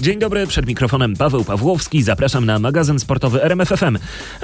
Dzień 0.00 0.18
dobry, 0.18 0.46
przed 0.46 0.66
mikrofonem 0.66 1.16
Paweł 1.16 1.44
Pawłowski. 1.44 2.02
Zapraszam 2.02 2.46
na 2.46 2.58
magazyn 2.58 2.98
sportowy 2.98 3.42
RMFFM. 3.42 3.98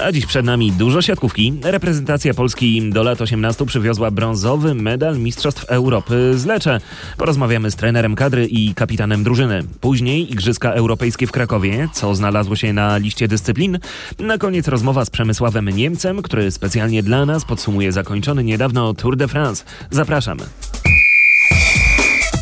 A 0.04 0.12
dziś 0.12 0.26
przed 0.26 0.46
nami 0.46 0.72
dużo 0.72 1.02
siatkówki. 1.02 1.54
Reprezentacja 1.62 2.34
Polski 2.34 2.90
do 2.90 3.02
lat 3.02 3.20
18 3.20 3.66
przywiozła 3.66 4.10
brązowy 4.10 4.74
medal 4.74 5.18
Mistrzostw 5.18 5.64
Europy 5.64 6.32
z 6.38 6.46
Lecce. 6.46 6.80
Porozmawiamy 7.16 7.70
z 7.70 7.76
trenerem 7.76 8.14
kadry 8.14 8.46
i 8.46 8.74
kapitanem 8.74 9.24
drużyny. 9.24 9.62
Później 9.80 10.32
Igrzyska 10.32 10.72
Europejskie 10.72 11.26
w 11.26 11.32
Krakowie, 11.32 11.88
co 11.92 12.14
znalazło 12.14 12.56
się 12.56 12.72
na 12.72 12.96
liście 12.96 13.28
dyscyplin. 13.28 13.78
Na 14.18 14.38
koniec 14.38 14.68
rozmowa 14.68 15.04
z 15.04 15.10
Przemysławem 15.10 15.68
Niemcem, 15.68 16.22
który 16.22 16.50
specjalnie 16.50 17.02
dla 17.02 17.26
nas 17.26 17.44
podsumuje 17.44 17.92
zakończony 17.92 18.44
niedawno 18.44 18.94
Tour 18.94 19.16
de 19.16 19.28
France. 19.28 19.64
Zapraszam. 19.90 20.38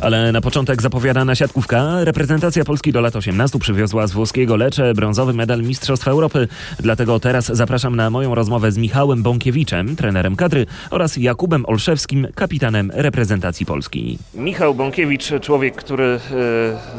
Ale 0.04 0.32
na 0.32 0.40
początek 0.40 0.82
zapowiadana 0.82 1.34
siatkówka. 1.34 2.04
Reprezentacja 2.04 2.64
Polski 2.64 2.92
do 2.92 3.00
lat 3.00 3.16
18 3.16 3.58
przywiozła 3.58 4.06
z 4.06 4.12
włoskiego 4.12 4.56
Lecze 4.56 4.94
brązowy 4.94 5.32
medal 5.32 5.62
Mistrzostw 5.62 6.08
Europy. 6.08 6.48
Dlatego 6.80 7.20
teraz 7.20 7.46
zapraszam 7.46 7.96
na 7.96 8.10
moją 8.10 8.34
rozmowę 8.34 8.72
z 8.72 8.78
Michałem 8.78 9.22
Bąkiewiczem, 9.22 9.96
trenerem 9.96 10.36
kadry 10.36 10.66
oraz 10.90 11.16
Jakubem 11.16 11.64
Olszewskim, 11.66 12.26
kapitanem 12.34 12.90
reprezentacji 12.94 13.66
Polski. 13.66 14.18
Michał 14.34 14.74
Bąkiewicz, 14.74 15.32
człowiek, 15.40 15.74
który 15.74 16.04
e, 16.04 16.18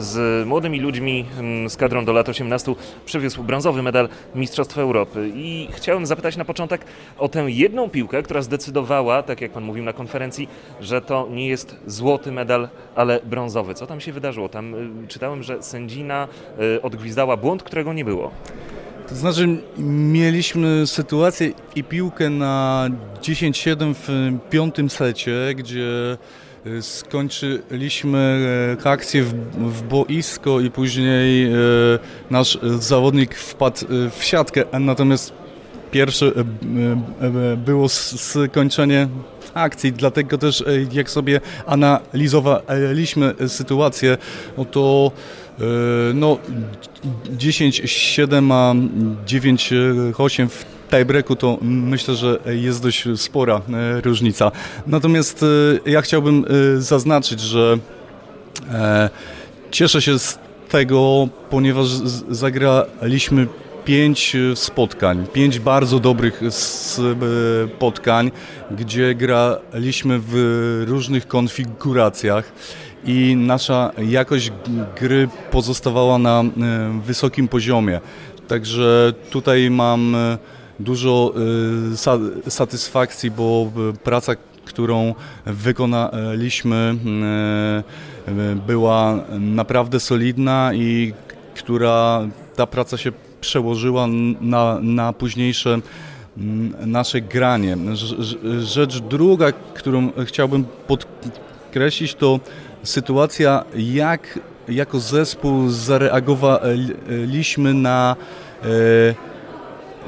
z 0.03 0.47
młodymi 0.47 0.79
ludźmi 0.79 1.25
z 1.69 1.75
kadrą 1.75 2.05
do 2.05 2.13
lat 2.13 2.29
18 2.29 2.75
przywiózł 3.05 3.43
brązowy 3.43 3.81
medal 3.83 4.09
Mistrzostw 4.35 4.77
Europy. 4.77 5.31
I 5.35 5.67
chciałem 5.71 6.05
zapytać 6.05 6.37
na 6.37 6.45
początek 6.45 6.85
o 7.17 7.29
tę 7.29 7.45
jedną 7.47 7.89
piłkę, 7.89 8.23
która 8.23 8.41
zdecydowała, 8.41 9.23
tak 9.23 9.41
jak 9.41 9.51
pan 9.51 9.63
mówił 9.63 9.83
na 9.83 9.93
konferencji, 9.93 10.49
że 10.81 11.01
to 11.01 11.27
nie 11.31 11.47
jest 11.47 11.75
złoty 11.87 12.31
medal, 12.31 12.69
ale 12.95 13.19
brązowy. 13.25 13.73
Co 13.73 13.87
tam 13.87 14.01
się 14.01 14.13
wydarzyło? 14.13 14.49
Tam 14.49 14.75
y, 15.03 15.07
czytałem, 15.07 15.43
że 15.43 15.63
sędzina 15.63 16.27
y, 16.77 16.81
odgwizdała 16.81 17.37
błąd, 17.37 17.63
którego 17.63 17.93
nie 17.93 18.05
było. 18.05 18.31
To 19.09 19.15
znaczy, 19.15 19.47
mieliśmy 19.77 20.87
sytuację 20.87 21.51
i 21.75 21.83
piłkę 21.83 22.29
na 22.29 22.87
10-7 23.21 23.93
w 23.93 24.09
piątym 24.49 24.89
secie, 24.89 25.53
gdzie 25.55 26.17
y, 26.65 26.81
skończyliśmy 26.81 28.77
akcję 28.83 29.23
w, 29.23 29.33
w 29.71 29.83
boisko 29.83 30.59
i 30.59 30.71
później 30.71 31.51
nasz 32.29 32.57
zawodnik 32.79 33.35
wpadł 33.35 33.85
w 34.17 34.23
siatkę, 34.23 34.63
natomiast 34.79 35.33
pierwsze 35.91 36.31
było 37.57 37.89
skończenie 37.89 39.07
akcji, 39.55 39.91
dlatego 39.91 40.37
też 40.37 40.61
e, 40.61 40.65
jak 40.91 41.09
sobie 41.09 41.41
analizowaliśmy 41.65 43.33
sytuację, 43.47 44.17
no 44.57 44.65
to 44.65 45.11
e, 45.59 45.63
no 46.13 46.37
10-7 47.37 48.53
a 48.53 48.73
9-8 49.25 50.47
w 50.47 50.65
tiebreaku 50.91 51.35
to 51.35 51.57
myślę, 51.61 52.15
że 52.15 52.39
jest 52.45 52.81
dość 52.81 53.03
spora 53.15 53.61
e, 53.73 54.01
różnica. 54.01 54.51
Natomiast 54.87 55.45
ja 55.85 56.01
chciałbym 56.01 56.45
zaznaczyć, 56.77 57.39
że 57.39 57.77
cieszę 59.71 60.01
się 60.01 60.19
z 60.19 60.37
tego, 60.69 61.27
ponieważ 61.49 61.87
zagraliśmy 62.29 63.47
pięć 63.85 64.35
e, 64.35 64.55
spotkań, 64.55 65.27
pięć 65.33 65.59
bardzo 65.59 65.99
dobrych 65.99 66.43
e, 66.43 66.51
spotkań, 66.51 68.31
gdzie 68.71 69.15
graliśmy 69.15 70.19
w 70.19 70.33
różnych 70.87 71.27
konfiguracjach 71.27 72.51
i 73.05 73.35
nasza 73.35 73.91
jakość 74.07 74.51
gry 74.99 75.29
pozostawała 75.51 76.17
na 76.17 76.41
e, 76.41 77.01
wysokim 77.05 77.47
poziomie. 77.47 78.01
Także 78.47 79.13
tutaj 79.29 79.69
mam 79.71 80.15
dużo 80.79 81.33
satysfakcji, 82.49 83.31
bo 83.31 83.71
praca, 84.03 84.33
którą 84.65 85.15
wykonaliśmy, 85.45 86.95
była 88.67 89.23
naprawdę 89.39 89.99
solidna 89.99 90.73
i 90.73 91.13
która 91.55 92.27
ta 92.55 92.67
praca 92.67 92.97
się 92.97 93.11
przełożyła 93.45 94.07
na, 94.41 94.79
na 94.81 95.13
późniejsze 95.13 95.79
mm, 96.37 96.73
nasze 96.85 97.21
granie. 97.21 97.77
Rzecz 98.59 98.99
druga, 98.99 99.51
którą 99.51 100.11
chciałbym 100.25 100.65
podkreślić, 100.87 102.15
to 102.15 102.39
sytuacja, 102.83 103.63
jak 103.75 104.39
jako 104.69 104.99
zespół 104.99 105.69
zareagowaliśmy 105.69 107.73
na, 107.73 108.15
e, 108.63 108.67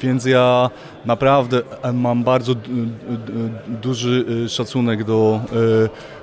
więc 0.00 0.24
ja 0.24 0.70
naprawdę 1.04 1.62
mam 1.92 2.24
bardzo 2.24 2.54
duży 3.82 4.24
szacunek 4.48 5.04
do 5.04 5.40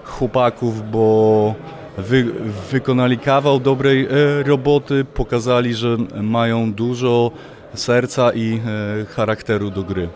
chłopaków, 0.04 0.92
bo 0.92 1.56
wy, 1.98 2.26
wykonali 2.72 3.18
kawał 3.18 3.60
dobrej 3.60 4.06
e, 4.06 4.44
roboty, 4.44 5.06
pokazali, 5.06 5.74
że 5.74 5.98
mają 6.22 6.74
dużo 6.74 7.32
serca 7.74 8.32
i 8.34 8.62
e, 9.02 9.06
charakteru 9.06 9.72
do 9.72 9.84
gry. 9.84 10.10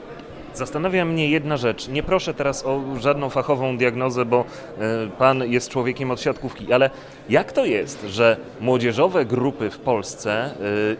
Zastanawia 0.60 1.06
mnie 1.06 1.30
jedna 1.30 1.58
rzecz. 1.58 1.88
Nie 1.88 2.04
proszę 2.04 2.34
teraz 2.34 2.66
o 2.66 2.82
żadną 3.00 3.30
fachową 3.30 3.78
diagnozę, 3.78 4.26
bo 4.26 4.46
e, 4.78 5.08
pan 5.18 5.44
jest 5.52 5.70
człowiekiem 5.70 6.12
od 6.12 6.22
siatkówki, 6.22 6.74
ale 6.74 6.90
jak 7.30 7.52
to 7.52 7.66
jest, 7.66 8.06
że 8.10 8.38
młodzieżowe 8.62 9.26
grupy 9.26 9.70
w 9.70 9.78
Polsce 9.78 10.32
e, 10.34 10.52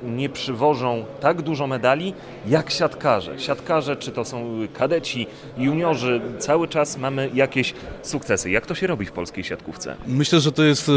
nie 0.04 0.30
przywożą 0.30 1.06
tak 1.20 1.42
dużo 1.42 1.68
medali 1.68 2.14
jak 2.48 2.72
siatkarze? 2.72 3.40
Siatkarze, 3.40 3.96
czy 3.96 4.12
to 4.12 4.26
są 4.26 4.68
kadeci, 4.74 5.28
juniorzy, 5.58 6.22
cały 6.38 6.68
czas 6.68 6.98
mamy 6.98 7.30
jakieś 7.34 7.74
sukcesy. 8.02 8.50
Jak 8.50 8.66
to 8.66 8.76
się 8.76 8.88
robi 8.88 9.06
w 9.06 9.12
polskiej 9.12 9.44
siatkówce? 9.44 9.96
Myślę, 10.08 10.40
że 10.40 10.52
to 10.52 10.64
jest 10.64 10.90
e, 10.90 10.92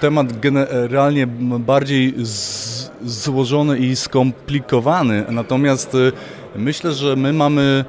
temat 0.00 0.40
generalnie 0.40 1.26
bardziej 1.58 2.14
złożony 3.04 3.78
i 3.78 3.96
skomplikowany, 3.96 5.24
natomiast 5.28 5.96
Myślę, 6.56 6.92
że 6.92 7.16
my 7.16 7.32
mamy 7.32 7.84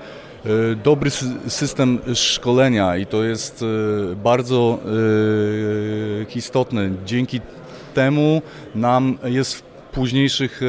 e, 0.45 0.75
dobry 0.75 1.09
system 1.47 1.99
szkolenia 2.13 2.97
i 2.97 3.05
to 3.05 3.23
jest 3.23 3.65
e, 4.11 4.15
bardzo 4.15 4.79
e, 4.85 6.33
istotne. 6.35 6.89
Dzięki 7.05 7.41
temu 7.93 8.41
nam 8.75 9.17
jest 9.23 9.55
w 9.55 9.61
późniejszych 9.91 10.61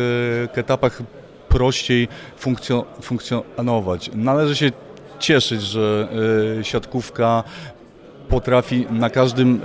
etapach 0.54 1.02
prościej 1.48 2.08
funkcjonować. 3.00 4.10
Należy 4.14 4.56
się 4.56 4.72
cieszyć, 5.18 5.62
że 5.62 6.08
siatkówka 6.62 7.44
potrafi 8.28 8.86
na 8.90 9.10
każdym 9.10 9.60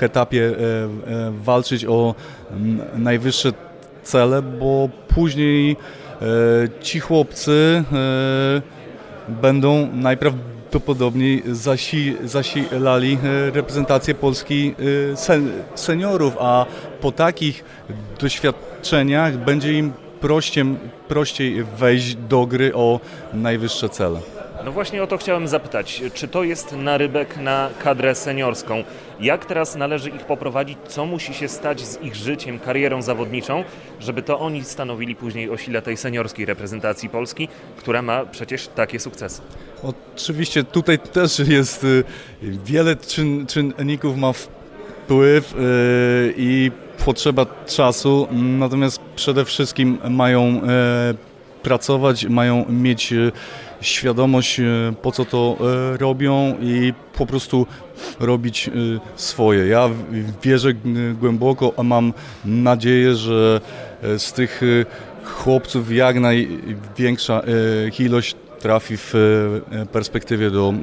etapie 0.00 0.52
walczyć 1.30 1.84
o 1.84 2.14
najwyższe 2.94 3.52
cele, 4.02 4.42
bo 4.42 4.88
później 5.08 5.76
ci 6.80 7.00
chłopcy 7.00 7.84
e, 7.92 8.62
będą 9.28 9.88
najprawdopodobniej 9.92 11.42
zasi, 11.46 12.16
zasilali 12.24 13.18
e, 13.24 13.50
reprezentację 13.50 14.14
Polski 14.14 14.74
seniorów, 15.74 16.36
a 16.40 16.66
po 17.00 17.12
takich 17.12 17.64
doświadczeniach 18.20 19.36
będzie 19.36 19.72
im 19.72 19.92
prościej, 20.20 20.64
prościej 21.08 21.64
wejść 21.64 22.14
do 22.14 22.46
gry 22.46 22.74
o 22.74 23.00
najwyższe 23.34 23.88
cele. 23.88 24.41
No 24.64 24.72
właśnie 24.72 25.02
o 25.02 25.06
to 25.06 25.18
chciałem 25.18 25.48
zapytać. 25.48 26.02
Czy 26.14 26.28
to 26.28 26.44
jest 26.44 26.76
narybek 26.76 27.36
na 27.36 27.70
kadrę 27.84 28.14
seniorską? 28.14 28.84
Jak 29.20 29.44
teraz 29.44 29.76
należy 29.76 30.10
ich 30.10 30.24
poprowadzić? 30.24 30.78
Co 30.88 31.06
musi 31.06 31.34
się 31.34 31.48
stać 31.48 31.80
z 31.80 32.02
ich 32.02 32.14
życiem, 32.14 32.58
karierą 32.58 33.02
zawodniczą, 33.02 33.64
żeby 34.00 34.22
to 34.22 34.40
oni 34.40 34.64
stanowili 34.64 35.16
później 35.16 35.50
o 35.50 35.56
sile 35.56 35.82
tej 35.82 35.96
seniorskiej 35.96 36.46
reprezentacji 36.46 37.08
Polski, 37.08 37.48
która 37.76 38.02
ma 38.02 38.26
przecież 38.26 38.68
takie 38.68 39.00
sukcesy? 39.00 39.42
Oczywiście 39.82 40.64
tutaj 40.64 40.98
też 40.98 41.38
jest 41.38 41.84
y, 41.84 42.04
wiele 42.42 42.96
czyn, 42.96 43.46
czynników 43.46 44.16
ma 44.16 44.32
wpływ 44.32 45.54
yy, 45.54 46.34
i 46.36 46.70
potrzeba 47.04 47.46
czasu, 47.66 48.28
natomiast 48.32 49.00
przede 49.16 49.44
wszystkim 49.44 49.98
mają 50.10 50.42
e, 50.42 51.31
pracować, 51.62 52.24
mają 52.24 52.64
mieć 52.68 53.12
e, 53.12 53.32
świadomość, 53.80 54.60
e, 54.60 54.64
po 55.02 55.12
co 55.12 55.24
to 55.24 55.56
robią 55.98 56.56
i 56.60 56.92
po 57.14 57.26
prostu 57.26 57.66
robić 58.20 58.70
swoje. 59.16 59.66
Ja 59.66 59.90
wierzę 60.42 60.72
głęboko, 61.20 61.72
a 61.76 61.82
mam 61.82 62.12
nadzieję, 62.44 63.14
że 63.14 63.60
z 64.02 64.32
tych 64.32 64.60
chłopców 65.24 65.92
jak 65.92 66.20
największa 66.20 67.42
ilość 67.98 68.36
trafi 68.62 68.94
w 68.96 69.12
perspektywie 69.92 70.50
do 70.50 70.74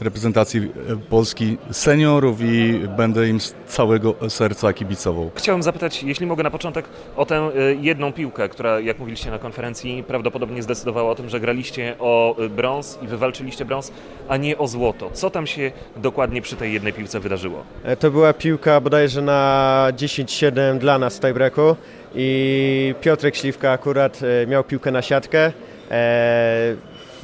reprezentacji 0.00 0.72
Polski 1.10 1.58
seniorów 1.70 2.40
i 2.40 2.80
będę 2.96 3.28
im 3.28 3.40
z 3.40 3.54
całego 3.66 4.14
serca 4.28 4.72
kibicował. 4.72 5.30
Chciałem 5.34 5.62
zapytać, 5.62 6.02
jeśli 6.02 6.26
mogę 6.26 6.42
na 6.42 6.50
początek, 6.50 6.84
o 7.16 7.26
tę 7.26 7.36
e, 7.36 7.74
jedną 7.74 8.12
piłkę, 8.12 8.48
która, 8.48 8.80
jak 8.80 8.98
mówiliście 8.98 9.30
na 9.30 9.38
konferencji, 9.38 10.04
prawdopodobnie 10.06 10.62
zdecydowała 10.62 11.10
o 11.10 11.14
tym, 11.14 11.28
że 11.28 11.40
graliście 11.40 11.94
o 11.98 12.36
e, 12.38 12.48
brąz 12.48 12.98
i 13.02 13.06
wywalczyliście 13.06 13.64
brąz, 13.64 13.92
a 14.28 14.36
nie 14.36 14.58
o 14.58 14.66
złoto. 14.66 15.10
Co 15.12 15.30
tam 15.30 15.46
się 15.46 15.72
dokładnie 15.96 16.42
przy 16.42 16.56
tej 16.56 16.72
jednej 16.72 16.92
piłce 16.92 17.20
wydarzyło? 17.20 17.64
E, 17.84 17.96
to 17.96 18.10
była 18.10 18.32
piłka 18.32 18.80
bodajże 18.80 19.22
na 19.22 19.88
10-7 19.92 20.78
dla 20.78 20.98
nas 20.98 21.16
w 21.16 21.20
tiebreaku 21.20 21.76
i 22.14 22.94
Piotrek 23.00 23.36
Śliwka 23.36 23.70
akurat 23.70 24.20
miał 24.46 24.64
piłkę 24.64 24.90
na 24.90 25.02
siatkę. 25.02 25.52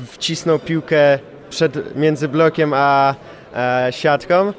Wcisnął 0.06 0.58
piłkę 0.58 1.18
przed, 1.50 1.96
między 1.96 2.28
blokiem 2.28 2.72
a 2.74 3.14
e, 3.56 3.88
siatką, 3.90 4.52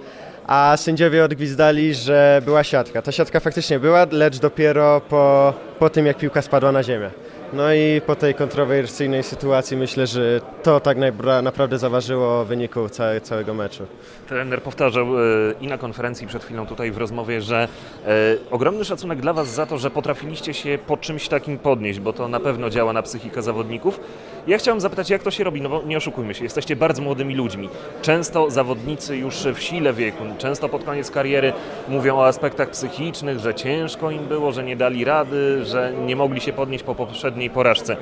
a 0.47 0.77
sędziowie 0.77 1.23
odgwizdali, 1.23 1.93
że 1.93 2.41
była 2.45 2.63
siatka. 2.63 3.01
Ta 3.01 3.11
siatka 3.11 3.39
faktycznie 3.39 3.79
była, 3.79 4.07
lecz 4.11 4.37
dopiero 4.39 5.01
po, 5.09 5.53
po 5.79 5.89
tym, 5.89 6.05
jak 6.05 6.17
piłka 6.17 6.41
spadła 6.41 6.71
na 6.71 6.83
ziemię. 6.83 7.09
No 7.53 7.73
i 7.73 8.01
po 8.01 8.15
tej 8.15 8.35
kontrowersyjnej 8.35 9.23
sytuacji 9.23 9.77
myślę, 9.77 10.07
że 10.07 10.41
to 10.63 10.79
tak 10.79 10.97
naprawdę 11.43 11.79
zaważyło 11.79 12.41
o 12.41 12.45
wyniku 12.45 12.89
całe, 12.89 13.21
całego 13.21 13.53
meczu. 13.53 13.85
Trener 14.27 14.61
powtarzał 14.61 15.05
e, 15.05 15.21
i 15.61 15.67
na 15.67 15.77
konferencji 15.77 16.27
przed 16.27 16.43
chwilą 16.43 16.65
tutaj 16.65 16.91
w 16.91 16.97
rozmowie, 16.97 17.41
że 17.41 17.67
e, 18.07 18.37
ogromny 18.51 18.85
szacunek 18.85 19.21
dla 19.21 19.33
Was 19.33 19.49
za 19.49 19.65
to, 19.65 19.77
że 19.77 19.91
potrafiliście 19.91 20.53
się 20.53 20.79
po 20.87 20.97
czymś 20.97 21.27
takim 21.27 21.57
podnieść, 21.57 21.99
bo 21.99 22.13
to 22.13 22.27
na 22.27 22.39
pewno 22.39 22.69
działa 22.69 22.93
na 22.93 23.01
psychikę 23.01 23.41
zawodników. 23.41 23.99
Ja 24.47 24.57
chciałem 24.57 24.81
zapytać, 24.81 25.09
jak 25.09 25.23
to 25.23 25.31
się 25.31 25.43
robi, 25.43 25.61
no 25.61 25.69
bo 25.69 25.81
nie 25.81 25.97
oszukujmy 25.97 26.33
się, 26.33 26.43
jesteście 26.43 26.75
bardzo 26.75 27.01
młodymi 27.01 27.35
ludźmi. 27.35 27.69
Często 28.01 28.49
zawodnicy 28.49 29.17
już 29.17 29.35
w 29.35 29.59
sile 29.59 29.93
wieku, 29.93 30.23
często 30.37 30.69
pod 30.69 30.83
koniec 30.83 31.11
kariery 31.11 31.53
mówią 31.87 32.15
o 32.15 32.27
aspektach 32.27 32.69
psychicznych, 32.69 33.39
że 33.39 33.55
ciężko 33.55 34.11
im 34.11 34.25
było, 34.25 34.51
że 34.51 34.63
nie 34.63 34.75
dali 34.75 35.05
rady, 35.05 35.65
że 35.65 35.93
nie 36.05 36.15
mogli 36.15 36.41
się 36.41 36.53
podnieść 36.53 36.83
po 36.83 36.95
poprzedniej 36.95 37.49
porażce. 37.49 37.97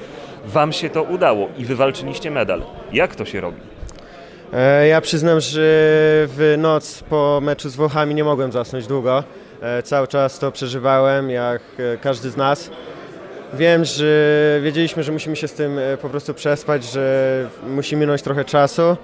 Wam 0.46 0.74
się 0.74 0.90
to 0.90 1.04
udało 1.04 1.50
i 1.58 1.66
wywalczyliście 1.66 2.32
medal. 2.32 2.62
Jak 2.94 3.16
to 3.16 3.26
się 3.26 3.42
robi? 3.42 3.58
E, 4.54 4.88
ja 4.88 5.02
przyznam, 5.02 5.40
że 5.40 5.62
w 6.28 6.56
noc 6.58 7.04
po 7.10 7.40
meczu 7.44 7.70
z 7.70 7.76
Włochami 7.76 8.16
nie 8.16 8.24
mogłem 8.24 8.52
zasnąć 8.52 8.88
długo. 8.88 9.24
E, 9.62 9.84
cały 9.84 10.08
czas 10.08 10.40
to 10.40 10.52
przeżywałem, 10.52 11.30
jak 11.30 11.62
e, 11.78 11.98
każdy 11.98 12.30
z 12.30 12.38
nas. 12.38 12.72
Wiem, 13.54 13.86
że 13.86 14.60
wiedzieliśmy, 14.64 15.04
że 15.04 15.12
musimy 15.12 15.36
się 15.36 15.48
z 15.48 15.54
tym 15.54 15.80
po 16.02 16.10
prostu 16.10 16.34
przespać, 16.34 16.84
że 16.84 17.48
musi 17.68 17.96
minąć 17.96 18.22
trochę 18.22 18.46
czasu. 18.46 18.98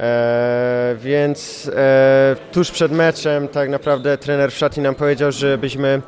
E, 0.00 0.96
więc 0.98 1.70
e, 1.76 2.36
tuż 2.52 2.70
przed 2.70 2.92
meczem 2.92 3.48
tak 3.48 3.68
naprawdę 3.68 4.18
trener 4.18 4.52
w 4.52 4.56
szatni 4.56 4.82
nam 4.82 4.94
powiedział, 4.94 5.32
żebyśmy, 5.32 6.02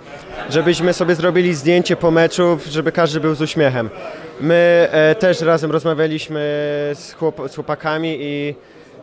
żebyśmy 0.50 0.92
sobie 0.92 1.14
zrobili 1.14 1.54
zdjęcie 1.54 1.96
po 1.96 2.10
meczu, 2.10 2.58
żeby 2.70 2.92
każdy 2.92 3.20
był 3.20 3.34
z 3.34 3.40
uśmiechem. 3.40 3.90
My 4.40 4.88
e, 4.92 5.14
też 5.14 5.40
razem 5.40 5.70
rozmawialiśmy 5.70 6.40
z, 6.94 7.12
chłop 7.12 7.40
z 7.48 7.54
chłopakami 7.54 8.16
i 8.20 8.54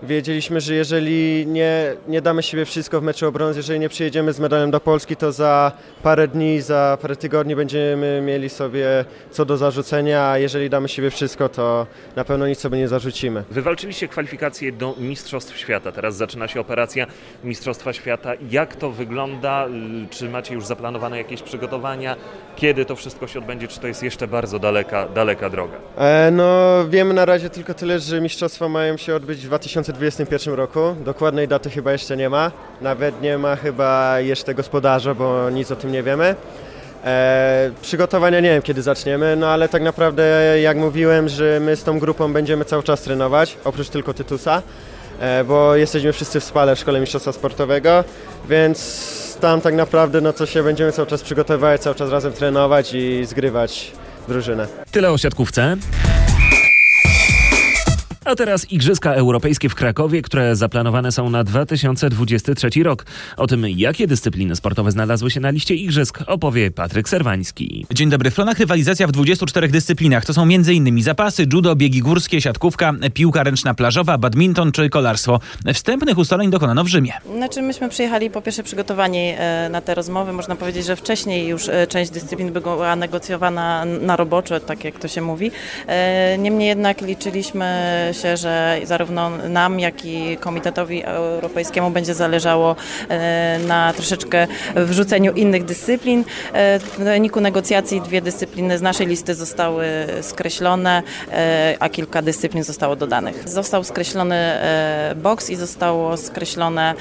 wiedzieliśmy, 0.04 0.62
że 0.62 0.76
jeżeli 0.76 1.48
nie, 1.48 1.94
nie 2.08 2.22
damy 2.22 2.44
siebie 2.44 2.66
wszystko 2.66 3.02
w 3.02 3.04
meczu 3.04 3.28
o 3.28 3.32
brąz, 3.32 3.58
jeżeli 3.58 3.80
nie 3.80 3.90
przyjedziemy 3.90 4.34
z 4.34 4.40
medalem 4.40 4.72
do 4.72 4.80
Polski, 4.80 5.16
to 5.16 5.32
za 5.32 5.72
parę 6.04 6.28
dni, 6.28 6.62
za 6.62 6.98
parę 7.02 7.16
tygodni 7.16 7.56
będziemy 7.56 8.22
mieli 8.22 8.50
sobie 8.50 9.06
co 9.32 9.46
do 9.46 9.58
zarzucenia, 9.58 10.30
a 10.30 10.38
jeżeli 10.38 10.70
damy 10.70 10.88
siebie 10.90 11.10
wszystko, 11.10 11.50
to 11.50 11.88
na 12.16 12.24
pewno 12.24 12.48
nic 12.48 12.60
sobie 12.60 12.78
nie 12.78 12.88
zarzucimy. 12.88 13.44
Wywalczyliście 13.50 14.08
kwalifikacje 14.08 14.72
do 14.72 14.96
Mistrzostw 14.98 15.58
Świata. 15.58 15.92
Teraz 15.92 16.16
zaczyna 16.16 16.48
się 16.48 16.60
operacja 16.60 17.08
Mistrzostwa 17.44 17.94
Świata. 17.94 18.32
Jak 18.50 18.76
to 18.76 18.92
wygląda? 18.92 19.68
Czy 20.10 20.30
macie 20.30 20.54
już 20.54 20.66
zaplanowane 20.66 21.18
jakieś 21.18 21.42
przygotowania? 21.42 22.16
Kiedy 22.56 22.86
to 22.86 22.96
wszystko 22.96 23.28
się 23.28 23.40
odbędzie? 23.40 23.68
Czy 23.68 23.80
to 23.80 23.88
jest 23.88 24.04
jeszcze 24.04 24.28
bardzo 24.28 24.60
daleka, 24.60 25.08
daleka 25.08 25.50
droga? 25.50 25.78
E, 25.98 26.32
no, 26.32 26.76
wiemy 26.90 27.14
na 27.14 27.26
razie 27.26 27.50
tylko 27.50 27.74
tyle, 27.74 28.00
że 28.00 28.22
mistrzostwa 28.22 28.70
mają 28.70 28.98
się 28.98 29.16
odbyć 29.16 29.48
w 29.48 29.54
2021 29.94 30.54
roku. 30.54 30.96
Dokładnej 31.06 31.48
daty 31.48 31.70
chyba 31.70 31.92
jeszcze 31.92 32.18
nie 32.18 32.30
ma. 32.30 32.52
Nawet 32.82 33.22
nie 33.22 33.38
ma 33.38 33.56
chyba 33.56 34.20
jeszcze 34.20 34.54
gospodarza, 34.54 35.14
bo 35.14 35.50
nic 35.50 35.72
o 35.72 35.76
tym 35.76 35.92
nie 35.92 36.04
wiemy. 36.04 36.36
E, 37.06 37.72
przygotowania 37.82 38.40
nie 38.40 38.50
wiem 38.50 38.62
kiedy 38.62 38.82
zaczniemy, 38.82 39.36
no 39.36 39.48
ale 39.48 39.70
tak 39.70 39.82
naprawdę 39.82 40.24
jak 40.62 40.78
mówiłem, 40.78 41.30
że 41.30 41.60
my 41.60 41.76
z 41.76 41.84
tą 41.84 42.00
grupą 42.00 42.34
będziemy 42.34 42.66
cały 42.66 42.84
czas 42.84 43.02
trenować, 43.02 43.58
oprócz 43.64 43.90
tylko 43.90 44.14
Tytusa, 44.14 44.62
e, 45.20 45.44
bo 45.44 45.76
jesteśmy 45.76 46.14
wszyscy 46.14 46.40
w 46.40 46.44
spale 46.44 46.76
w 46.76 46.80
Szkole 46.80 47.00
Mistrzostwa 47.00 47.32
Sportowego, 47.32 48.04
więc 48.50 49.38
tam 49.42 49.62
tak 49.62 49.74
naprawdę 49.74 50.22
no 50.22 50.34
to 50.34 50.46
się 50.46 50.64
będziemy 50.64 50.92
cały 50.92 51.08
czas 51.08 51.22
przygotowywać, 51.24 51.82
cały 51.82 51.96
czas 51.96 52.10
razem 52.10 52.34
trenować 52.34 52.94
i 52.94 53.26
zgrywać 53.26 53.92
drużynę. 54.28 54.68
Tyle 54.92 55.12
o 55.12 55.18
siatkówce. 55.18 55.78
A 58.26 58.36
teraz 58.36 58.72
Igrzyska 58.72 59.14
Europejskie 59.14 59.70
w 59.70 59.76
Krakowie, 59.76 60.22
które 60.22 60.56
zaplanowane 60.56 61.12
są 61.12 61.30
na 61.30 61.44
2023 61.44 62.84
rok. 62.84 63.06
O 63.38 63.48
tym, 63.48 63.66
jakie 63.70 64.08
dyscypliny 64.08 64.56
sportowe 64.56 64.92
znalazły 64.92 65.32
się 65.32 65.40
na 65.40 65.50
liście 65.50 65.76
Igrzysk, 65.76 66.20
opowie 66.28 66.72
Patryk 66.72 67.10
Serwański. 67.10 67.86
Dzień 67.94 68.10
dobry. 68.10 68.32
W 68.32 68.36
planach 68.36 68.60
rywalizacja 68.60 69.08
w 69.08 69.12
24 69.12 69.68
dyscyplinach. 69.68 70.26
To 70.26 70.34
są 70.34 70.44
m.in. 70.44 71.04
zapasy, 71.04 71.46
judo, 71.54 71.76
biegi 71.76 72.00
górskie, 72.00 72.42
siatkówka, 72.42 72.94
piłka 73.14 73.44
ręczna 73.44 73.74
plażowa, 73.74 74.18
badminton 74.18 74.72
czy 74.72 74.90
kolarstwo. 74.90 75.40
Wstępnych 75.74 76.18
ustaleń 76.18 76.50
dokonano 76.50 76.84
w 76.84 76.88
Rzymie. 76.88 77.14
Znaczy 77.36 77.62
myśmy 77.62 77.90
przyjechali 77.90 78.30
po 78.30 78.42
pierwsze 78.42 78.64
przygotowani 78.64 79.34
e, 79.38 79.70
na 79.72 79.82
te 79.82 79.96
rozmowy. 79.96 80.34
Można 80.34 80.56
powiedzieć, 80.56 80.86
że 80.86 80.96
wcześniej 80.96 81.48
już 81.48 81.70
e, 81.70 81.88
część 81.88 82.12
dyscyplin 82.12 82.52
była 82.52 82.96
negocjowana 82.96 83.86
na 83.86 84.16
roboczo, 84.16 84.60
tak 84.60 84.84
jak 84.84 85.00
to 85.00 85.08
się 85.08 85.22
mówi. 85.22 85.52
E, 85.88 86.38
niemniej 86.38 86.68
jednak 86.68 87.02
liczyliśmy 87.02 88.12
się, 88.16 88.38
że 88.38 88.80
zarówno 88.84 89.30
nam, 89.30 89.80
jak 89.80 90.06
i 90.06 90.38
Komitetowi 90.38 91.04
Europejskiemu 91.04 91.90
będzie 91.92 92.14
zależało 92.14 92.76
e, 93.10 93.60
na 93.68 93.94
troszeczkę 93.94 94.48
wrzuceniu 94.76 95.34
innych 95.34 95.66
dyscyplin. 95.66 96.24
E, 96.54 96.80
w 96.80 96.98
wyniku 96.98 97.42
negocjacji 97.42 98.02
dwie 98.02 98.22
dyscypliny 98.22 98.78
z 98.78 98.82
naszej 98.82 99.08
listy 99.08 99.36
zostały 99.36 99.86
skreślone, 100.22 101.04
e, 101.32 101.76
a 101.80 101.90
kilka 101.90 102.22
dyscyplin 102.22 102.64
zostało 102.64 102.96
dodanych. 102.96 103.50
Został 103.50 103.84
skreślony 103.84 104.36
boks 105.16 105.50
i 105.50 105.56
zostało 105.56 106.18
skreślone 106.18 106.94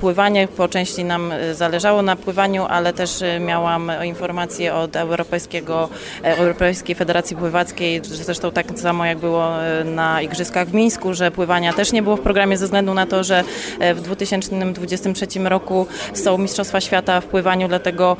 pływanie. 0.00 0.48
Po 0.48 0.68
części 0.68 1.04
nam 1.04 1.32
zależało 1.52 2.02
na 2.02 2.16
pływaniu, 2.16 2.66
ale 2.68 2.92
też 2.92 3.10
miałam 3.40 3.92
informację 4.04 4.74
od 4.74 4.96
Europejskiego, 4.96 5.88
Europejskiej 6.22 6.94
Federacji 6.94 7.36
Pływackiej, 7.36 8.00
zresztą 8.04 8.50
tak 8.50 8.66
samo 8.80 9.04
jak 9.04 9.18
było 9.18 9.50
na 9.84 10.22
Igrzyskach 10.22 10.51
Igrzyskach 10.52 10.68
w 10.68 10.74
Mińsku, 10.74 11.14
że 11.14 11.30
pływania 11.30 11.72
też 11.72 11.92
nie 11.92 12.02
było 12.02 12.16
w 12.16 12.20
programie 12.20 12.58
ze 12.58 12.64
względu 12.64 12.94
na 12.94 13.06
to, 13.06 13.24
że 13.24 13.44
w 13.94 14.00
2023 14.00 15.26
roku 15.44 15.86
są 16.14 16.38
Mistrzostwa 16.38 16.80
Świata 16.80 17.20
w 17.20 17.26
pływaniu, 17.26 17.68
dlatego 17.68 18.16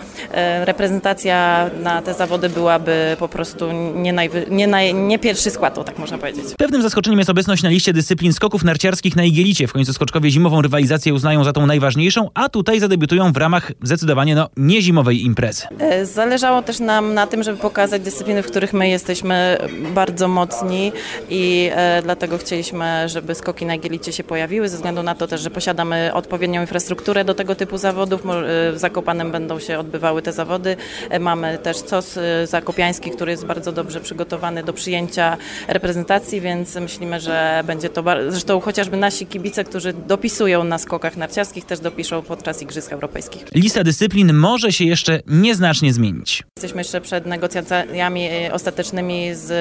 reprezentacja 0.65 1.71
na 1.83 2.03
te 2.03 2.15
zawody 2.15 2.49
byłaby 2.49 3.17
po 3.19 3.29
prostu 3.29 3.73
nie, 3.95 4.12
najwy, 4.12 4.47
nie, 4.51 4.67
naj, 4.67 4.95
nie 4.95 5.19
pierwszy 5.19 5.51
skład, 5.51 5.85
tak 5.87 5.99
można 5.99 6.19
powiedzieć. 6.19 6.45
Pewnym 6.59 6.83
zaskoczeniem 6.83 7.19
jest 7.19 7.31
obecność 7.31 7.62
na 7.62 7.69
liście 7.69 7.93
dyscyplin 7.93 8.33
skoków 8.33 8.65
narciarskich 8.65 9.17
na 9.17 9.25
Igielicie. 9.25 9.67
W 9.67 9.73
końcu 9.73 9.93
skoczkowie 9.93 10.31
zimową 10.31 10.62
rywalizację 10.62 11.15
uznają 11.15 11.45
za 11.45 11.53
tą 11.53 11.67
najważniejszą, 11.67 12.31
a 12.35 12.49
tutaj 12.49 12.81
zadebiutują 12.81 13.33
w 13.33 13.37
ramach 13.37 13.73
zdecydowanie 13.83 14.35
no, 14.35 14.49
niezimowej 14.57 15.25
imprezy. 15.25 15.67
E, 15.79 16.07
zależało 16.07 16.62
też 16.62 16.81
nam 16.81 17.15
na 17.15 17.27
tym, 17.27 17.43
żeby 17.43 17.59
pokazać 17.59 18.03
dyscypliny, 18.03 18.43
w 18.43 18.47
których 18.47 18.73
my 18.73 18.89
jesteśmy 18.89 19.59
bardzo 19.95 20.29
mocni 20.29 20.93
i 21.31 21.71
e, 21.73 22.03
dlatego 22.23 22.38
chcieliśmy, 22.38 23.09
żeby 23.09 23.35
skoki 23.35 23.67
na 23.67 23.75
Igielicie 23.75 24.12
się 24.12 24.25
pojawiły, 24.25 24.69
ze 24.69 24.76
względu 24.76 25.02
na 25.02 25.14
to 25.14 25.26
też, 25.26 25.41
że 25.41 25.50
posiadamy 25.50 26.11
odpowiednią 26.14 26.61
infrastrukturę 26.61 27.25
do 27.25 27.35
tego 27.35 27.55
typu 27.55 27.79
zawodów. 27.79 28.21
E, 28.26 28.73
w 28.73 28.79
Zakopanem 28.79 29.33
będą 29.33 29.61
się 29.61 29.79
odbywały 29.79 30.23
te 30.23 30.33
zawody. 30.33 30.76
E, 31.11 31.19
mamy 31.19 31.59
też 31.59 31.83
COS 31.83 32.17
e, 32.17 32.47
Zakopiański, 32.47 33.11
który 33.11 33.31
jest 33.31 33.47
bardzo 33.47 33.73
dobrze 33.73 34.00
przygotowany 34.00 34.62
do 34.62 34.73
przyjęcia 34.73 35.37
reprezentacji, 35.69 36.41
więc 36.41 36.75
myślimy, 36.75 37.21
że 37.21 37.62
będzie 37.67 37.88
to, 37.88 38.05
zresztą 38.29 38.61
chociażby 38.61 38.97
nasi 38.97 39.26
kibice, 39.26 39.64
którzy 39.64 39.93
dopisują 39.93 40.64
na 40.64 40.79
skokach 40.79 41.17
narciarskich, 41.17 41.64
też 41.64 41.81
dopiszą 41.81 42.23
podczas 42.23 42.62
Igrzysk 42.62 42.93
Europejskich. 42.93 43.45
Lista 43.55 43.85
dyscyplin 43.85 44.33
może 44.33 44.73
się 44.73 44.85
jeszcze 44.85 45.21
nieznacznie 45.26 45.93
zmienić. 45.93 46.43
Jesteśmy 46.57 46.81
jeszcze 46.81 47.00
przed 47.00 47.26
negocjacjami 47.26 48.26
e, 48.26 48.52
ostatecznymi 48.52 49.31
z 49.35 49.52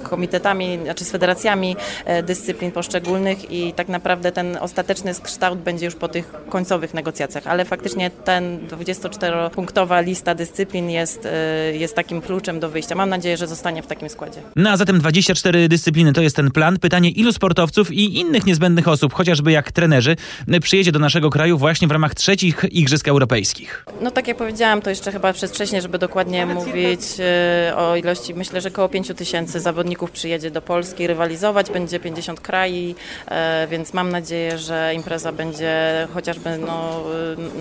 komitetami, 0.00 0.78
znaczy 0.84 1.04
z 1.04 1.10
federacjami 1.10 1.76
dyscyplin 2.22 2.72
poszczególnych 2.72 3.52
i 3.52 3.72
tak 3.72 3.88
naprawdę 3.88 4.32
ten 4.32 4.56
ostateczny 4.60 5.12
kształt 5.22 5.58
będzie 5.58 5.84
już 5.84 5.94
po 5.94 6.08
tych 6.08 6.32
końcowych 6.48 6.94
negocjacjach, 6.94 7.46
ale 7.46 7.64
faktycznie 7.64 8.10
ten 8.10 8.58
24-punktowa 8.68 10.04
lista 10.04 10.34
dyscyplin 10.34 10.90
jest, 10.90 11.28
jest 11.72 11.94
takim 11.94 12.20
kluczem 12.20 12.60
do 12.60 12.70
wyjścia. 12.70 12.94
Mam 12.94 13.10
nadzieję, 13.10 13.36
że 13.36 13.46
zostanie 13.46 13.82
w 13.82 13.86
takim 13.86 14.08
składzie. 14.08 14.40
No 14.56 14.70
a 14.70 14.76
zatem 14.76 14.98
24 14.98 15.68
dyscypliny 15.68 16.12
to 16.12 16.22
jest 16.22 16.36
ten 16.36 16.50
plan. 16.50 16.78
Pytanie, 16.78 17.10
ilu 17.10 17.32
sportowców 17.32 17.92
i 17.92 18.18
innych 18.18 18.46
niezbędnych 18.46 18.88
osób, 18.88 19.14
chociażby 19.14 19.52
jak 19.52 19.72
trenerzy, 19.72 20.16
przyjedzie 20.60 20.92
do 20.92 20.98
naszego 20.98 21.30
kraju 21.30 21.58
właśnie 21.58 21.88
w 21.88 21.90
ramach 21.90 22.14
trzecich 22.14 22.64
Igrzysk 22.70 23.08
Europejskich? 23.08 23.84
No 24.00 24.10
tak 24.10 24.28
jak 24.28 24.36
powiedziałam, 24.36 24.82
to 24.82 24.90
jeszcze 24.90 25.12
chyba 25.12 25.32
przedwcześnie, 25.32 25.82
żeby 25.82 25.98
dokładnie 25.98 26.46
mówić 26.46 27.00
e, 27.20 27.76
o 27.76 27.96
ilości. 27.96 28.34
Myślę, 28.34 28.60
że 28.60 28.68
około 28.68 28.88
5 28.88 29.08
tysięcy 29.16 29.60
zawodników 29.60 30.10
przyjedzie 30.10 30.50
do 30.50 30.62
Polski 30.62 31.06
rywalizować. 31.06 31.70
Będzie 31.70 31.87
50 32.00 32.40
krajów, 32.40 32.96
e, 33.28 33.66
więc 33.70 33.94
mam 33.94 34.10
nadzieję, 34.10 34.58
że 34.58 34.92
impreza 34.94 35.32
będzie 35.32 35.72
chociażby 36.14 36.58
no, 36.58 37.02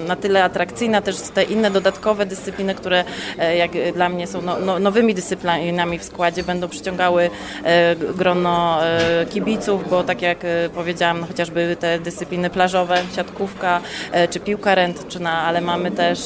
na 0.08 0.16
tyle 0.16 0.44
atrakcyjna. 0.44 1.02
Też 1.02 1.16
te 1.34 1.44
inne 1.44 1.72
dodatkowe 1.72 2.26
dyscypliny, 2.26 2.76
które 2.76 3.04
e, 3.40 3.58
jak 3.58 3.72
dla 3.94 4.10
mnie 4.10 4.28
są 4.28 4.42
no, 4.42 4.60
no, 4.60 4.80
nowymi 4.80 5.14
dyscyplinami 5.14 6.00
w 6.00 6.04
składzie, 6.04 6.44
będą 6.44 6.70
przyciągały 6.70 7.30
e, 7.64 7.96
grono 7.96 8.86
e, 8.86 9.26
kibiców, 9.26 9.90
bo 9.90 10.04
tak 10.04 10.22
jak 10.22 10.46
e, 10.46 10.70
powiedziałam, 10.70 11.20
no, 11.20 11.28
chociażby 11.28 11.78
te 11.80 12.00
dyscypliny 12.00 12.50
plażowe, 12.50 12.98
siatkówka 13.16 13.82
czy 14.30 14.40
piłka 14.40 14.76
ręcz, 14.76 14.98
czy 15.10 15.20
na, 15.20 15.42
ale 15.42 15.62
mamy 15.62 15.92
też 15.92 16.20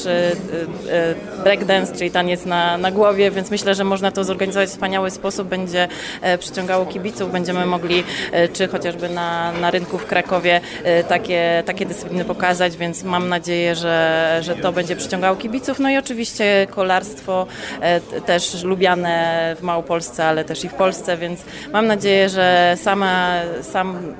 breakdance, 1.42 1.96
czyli 1.96 2.10
taniec 2.10 2.44
na, 2.44 2.78
na 2.78 2.90
głowie, 2.90 3.30
więc 3.30 3.50
myślę, 3.50 3.74
że 3.74 3.84
można 3.84 4.10
to 4.10 4.24
zorganizować 4.24 4.68
w 4.68 4.72
wspaniały 4.72 5.10
sposób, 5.10 5.48
będzie 5.48 5.88
przyciągało 6.38 6.86
kibiców, 6.86 7.32
będziemy 7.32 7.66
mogli 7.66 7.91
czy 8.52 8.68
chociażby 8.68 9.08
na, 9.08 9.52
na 9.52 9.70
rynku 9.70 9.98
w 9.98 10.06
Krakowie 10.06 10.60
takie, 11.08 11.62
takie 11.66 11.86
dyscypliny 11.86 12.24
pokazać, 12.24 12.76
więc 12.76 13.02
mam 13.02 13.28
nadzieję, 13.28 13.74
że, 13.74 14.38
że 14.42 14.54
to 14.54 14.72
będzie 14.72 14.96
przyciągało 14.96 15.36
kibiców. 15.36 15.78
No 15.78 15.90
i 15.90 15.96
oczywiście 15.96 16.66
kolarstwo 16.70 17.46
też 18.26 18.64
lubiane 18.64 19.56
w 19.58 19.62
Małopolsce, 19.62 20.24
ale 20.24 20.44
też 20.44 20.64
i 20.64 20.68
w 20.68 20.74
Polsce, 20.74 21.16
więc 21.16 21.40
mam 21.72 21.86
nadzieję, 21.86 22.28
że 22.28 22.76
sama, 22.76 23.40
sam 23.62 24.14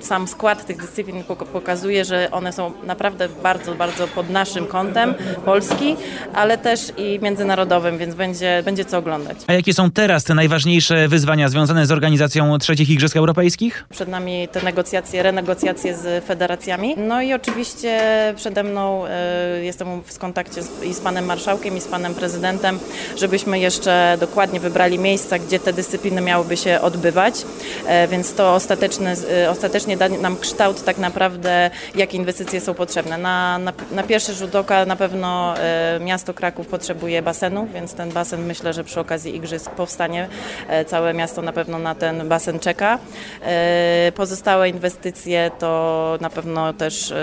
sam 0.00 0.28
skład 0.28 0.66
tych 0.66 0.76
dyscyplin 0.76 1.24
pokazuje, 1.52 2.04
że 2.04 2.28
one 2.30 2.52
są 2.52 2.72
naprawdę 2.86 3.28
bardzo, 3.42 3.74
bardzo 3.74 4.08
pod 4.08 4.30
naszym 4.30 4.66
kątem 4.66 5.14
Polski, 5.44 5.96
ale 6.34 6.58
też 6.58 6.80
i 6.96 7.18
międzynarodowym, 7.22 7.98
więc 7.98 8.14
będzie, 8.14 8.62
będzie 8.64 8.84
co 8.84 8.98
oglądać. 8.98 9.36
A 9.46 9.52
jakie 9.52 9.74
są 9.74 9.90
teraz 9.90 10.24
te 10.24 10.34
najważniejsze 10.34 11.08
wyzwania 11.08 11.48
związane 11.48 11.86
z 11.86 11.92
organizacją 11.92 12.58
trzecich 12.58 12.90
Igrzysk 12.90 13.16
Europejskich? 13.16 13.84
Przed 13.90 14.08
nami 14.08 14.48
te 14.52 14.62
negocjacje, 14.62 15.22
renegocjacje 15.22 15.96
z 15.96 16.24
federacjami. 16.24 16.94
No 16.96 17.22
i 17.22 17.34
oczywiście 17.34 18.00
przede 18.36 18.62
mną 18.62 19.04
y, 19.06 19.64
jestem 19.64 20.02
w 20.02 20.18
kontakcie 20.18 20.62
z, 20.62 20.84
i 20.84 20.94
z 20.94 21.00
panem 21.00 21.24
marszałkiem, 21.24 21.76
i 21.76 21.80
z 21.80 21.88
panem 21.88 22.14
prezydentem, 22.14 22.78
żebyśmy 23.16 23.58
jeszcze 23.58 24.16
dokładnie 24.20 24.60
wybrali 24.60 24.98
miejsca, 24.98 25.38
gdzie 25.38 25.58
te 25.58 25.72
dyscypliny 25.72 26.20
miałyby 26.20 26.56
się 26.56 26.80
odbywać, 26.80 27.34
y, 27.40 28.08
więc 28.08 28.34
to 28.34 28.54
ostateczne, 28.54 29.14
y, 29.44 29.50
ostatecznie 29.50 29.89
właśnie 29.96 30.08
da 30.08 30.22
nam 30.22 30.36
kształt 30.36 30.84
tak 30.84 30.98
naprawdę, 30.98 31.70
jakie 31.94 32.16
inwestycje 32.16 32.60
są 32.60 32.74
potrzebne. 32.74 33.18
Na, 33.18 33.58
na, 33.58 33.72
na 33.92 34.02
pierwszy 34.02 34.34
rzut 34.34 34.54
oka 34.54 34.86
na 34.86 34.96
pewno 34.96 35.54
e, 35.58 36.00
miasto 36.00 36.34
Kraków 36.34 36.66
potrzebuje 36.66 37.22
basenu, 37.22 37.66
więc 37.74 37.94
ten 37.94 38.12
basen 38.12 38.46
myślę, 38.46 38.72
że 38.72 38.84
przy 38.84 39.00
okazji 39.00 39.36
igrzysk 39.36 39.70
powstanie. 39.70 40.28
E, 40.68 40.84
całe 40.84 41.14
miasto 41.14 41.42
na 41.42 41.52
pewno 41.52 41.78
na 41.78 41.94
ten 41.94 42.28
basen 42.28 42.58
czeka. 42.58 42.98
E, 43.42 44.12
pozostałe 44.16 44.68
inwestycje 44.68 45.50
to 45.58 46.18
na 46.20 46.30
pewno 46.30 46.72
też 46.72 47.14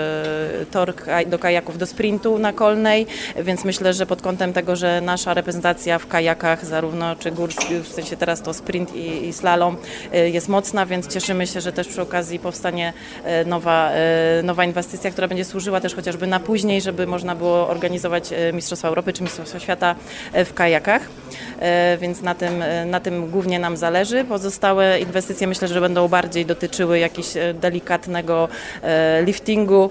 tor 0.70 0.94
do 1.26 1.38
kajaków 1.38 1.78
do 1.78 1.86
sprintu 1.86 2.38
na 2.38 2.52
Kolnej, 2.52 3.06
więc 3.36 3.64
myślę, 3.64 3.94
że 3.94 4.06
pod 4.06 4.22
kątem 4.22 4.52
tego, 4.52 4.76
że 4.76 5.00
nasza 5.00 5.34
reprezentacja 5.34 5.98
w 5.98 6.06
kajakach, 6.06 6.64
zarówno 6.64 7.16
czy 7.16 7.30
górski, 7.30 7.78
w 7.78 7.88
sensie 7.88 8.16
teraz 8.16 8.42
to 8.42 8.54
sprint 8.54 8.94
i, 8.94 9.26
i 9.28 9.32
slalom 9.32 9.76
jest 10.32 10.48
mocna, 10.48 10.86
więc 10.86 11.08
cieszymy 11.08 11.46
się, 11.46 11.60
że 11.60 11.72
też 11.72 11.88
przy 11.88 12.02
okazji 12.02 12.38
powstania 12.38 12.57
powstanie 12.58 12.92
e, 13.24 13.44
nowa, 13.44 13.90
e, 13.90 14.42
nowa 14.42 14.64
inwestycja, 14.64 15.10
która 15.10 15.28
będzie 15.28 15.44
służyła 15.44 15.80
też 15.80 15.94
chociażby 15.94 16.26
na 16.26 16.40
później, 16.40 16.80
żeby 16.80 17.06
można 17.06 17.34
było 17.34 17.68
organizować 17.68 18.32
e, 18.32 18.52
Mistrzostwa 18.52 18.88
Europy 18.88 19.12
czy 19.12 19.22
Mistrzostwa 19.22 19.60
Świata 19.60 19.94
w 20.34 20.54
kajakach. 20.54 21.02
Więc 22.00 22.22
na 22.22 22.34
tym, 22.34 22.64
na 22.86 23.00
tym 23.00 23.30
głównie 23.30 23.58
nam 23.58 23.76
zależy. 23.76 24.24
Pozostałe 24.24 25.00
inwestycje 25.00 25.46
myślę, 25.46 25.68
że 25.68 25.80
będą 25.80 26.08
bardziej 26.08 26.46
dotyczyły 26.46 26.98
jakiegoś 26.98 27.26
delikatnego 27.54 28.48
liftingu 29.24 29.90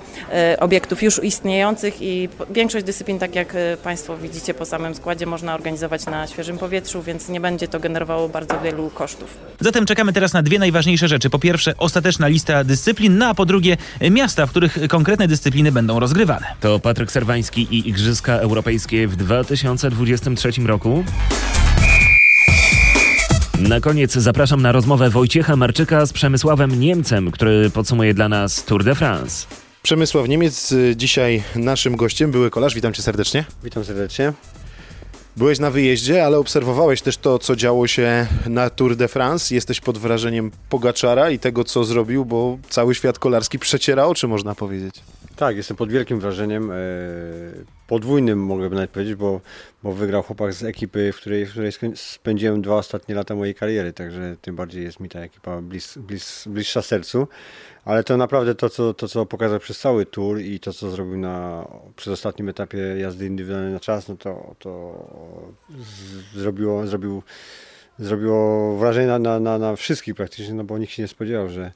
obiektów 0.60 1.04
już 1.04 1.24
istniejących 1.24 2.02
i 2.02 2.30
większość 2.50 2.86
dyscyplin, 2.86 3.20
tak 3.20 3.36
jak 3.36 3.54
Państwo 3.84 4.18
widzicie 4.18 4.54
po 4.54 4.66
samym 4.66 4.96
składzie, 4.96 5.26
można 5.26 5.56
organizować 5.56 6.06
na 6.06 6.28
świeżym 6.28 6.58
powietrzu, 6.58 7.02
więc 7.02 7.30
nie 7.30 7.42
będzie 7.42 7.68
to 7.68 7.80
generowało 7.80 8.30
bardzo 8.30 8.60
wielu 8.60 8.90
kosztów. 8.90 9.38
Zatem 9.60 9.86
czekamy 9.86 10.14
teraz 10.14 10.34
na 10.34 10.44
dwie 10.44 10.60
najważniejsze 10.60 11.08
rzeczy. 11.08 11.30
Po 11.30 11.40
pierwsze, 11.40 11.74
ostateczna 11.78 12.28
lista 12.28 12.64
dyscyplin, 12.64 13.18
no 13.18 13.28
a 13.28 13.34
po 13.34 13.46
drugie 13.46 13.78
miasta, 14.12 14.46
w 14.46 14.50
których 14.50 14.78
konkretne 14.90 15.28
dyscypliny 15.28 15.72
będą 15.72 16.00
rozgrywane. 16.00 16.46
To 16.60 16.80
Patryk 16.80 17.12
Serwański 17.12 17.68
i 17.72 17.90
Igrzyska 17.90 18.34
Europejskie 18.34 19.08
w 19.08 19.16
2023 19.16 20.52
roku. 20.66 21.04
Na 23.68 23.82
koniec 23.82 24.14
zapraszam 24.14 24.62
na 24.62 24.72
rozmowę 24.72 25.10
Wojciecha 25.10 25.56
Marczyka 25.56 26.06
z 26.06 26.14
Przemysławem 26.14 26.80
Niemcem, 26.80 27.32
który 27.32 27.70
podsumuje 27.70 28.14
dla 28.14 28.30
nas 28.30 28.64
Tour 28.64 28.84
de 28.84 28.96
France. 28.96 29.48
Przemysław 29.84 30.28
Niemiec 30.28 30.74
dzisiaj 30.96 31.44
naszym 31.56 31.96
gościem, 31.96 32.32
były 32.32 32.50
kolarz, 32.50 32.76
witam 32.76 32.94
cię 32.94 33.02
serdecznie. 33.02 33.46
Witam 33.64 33.86
serdecznie. 33.86 34.34
Byłeś 35.38 35.60
na 35.60 35.72
wyjeździe, 35.72 36.26
ale 36.26 36.38
obserwowałeś 36.38 37.02
też 37.02 37.18
to, 37.18 37.40
co 37.40 37.56
działo 37.56 37.88
się 37.88 38.28
na 38.46 38.70
Tour 38.70 38.96
de 38.96 39.08
France. 39.08 39.56
Jesteś 39.56 39.82
pod 39.82 39.98
wrażeniem 39.98 40.52
Pogaczara 40.70 41.30
i 41.30 41.40
tego, 41.40 41.64
co 41.64 41.84
zrobił, 41.84 42.26
bo 42.26 42.58
cały 42.70 42.96
świat 42.96 43.20
kolarski 43.20 43.60
przeciera 43.60 44.06
oczy, 44.06 44.28
można 44.28 44.56
powiedzieć. 44.56 44.96
Tak, 45.38 45.58
jestem 45.58 45.78
pod 45.78 45.92
wielkim 45.92 46.20
wrażeniem. 46.20 46.72
E, 46.72 46.76
podwójnym 47.88 48.40
mogę 48.40 48.70
nawet 48.70 48.90
powiedzieć, 48.90 49.16
bo, 49.16 49.42
bo 49.84 49.94
wygrał 49.94 50.24
chłopak 50.24 50.54
z 50.54 50.64
ekipy, 50.64 51.12
w 51.14 51.18
której, 51.18 51.46
w 51.46 51.52
której 51.52 51.72
spędziłem 51.96 52.62
dwa 52.62 52.76
ostatnie 52.76 53.16
lata 53.16 53.36
mojej 53.36 53.56
kariery, 53.56 53.94
także 53.94 54.36
tym 54.42 54.56
bardziej 54.56 54.84
jest 54.84 55.00
mi 55.00 55.10
ta 55.10 55.20
ekipa 55.20 55.62
blis, 55.62 55.98
blis, 55.98 56.48
bliższa 56.48 56.82
sercu. 56.82 57.28
Ale 57.86 58.04
to 58.04 58.18
naprawdę 58.18 58.56
to 58.56 58.70
co, 58.70 58.94
to, 58.94 59.08
co 59.08 59.26
pokazał 59.26 59.60
przez 59.60 59.80
cały 59.80 60.06
tour 60.06 60.40
i 60.40 60.60
to, 60.60 60.74
co 60.74 60.90
zrobił 60.90 61.18
na, 61.18 61.68
przez 61.96 62.14
ostatnim 62.14 62.50
etapie 62.50 62.78
jazdy 62.78 63.26
indywidualnej 63.26 63.74
na 63.74 63.80
czas, 63.80 64.08
no 64.08 64.16
to, 64.16 64.56
to 64.60 64.94
z, 65.80 66.40
zrobiło, 66.40 66.88
zrobił 66.88 67.24
zrobiło 68.00 68.76
wrażenie 68.78 69.08
na, 69.08 69.20
na, 69.20 69.40
na, 69.40 69.58
na 69.58 69.76
wszystkich 69.76 70.16
praktycznie, 70.16 70.54
no 70.54 70.64
bo 70.64 70.78
nikt 70.78 70.94
się 70.94 71.02
nie 71.02 71.08
spodziewał, 71.08 71.50
że, 71.50 71.72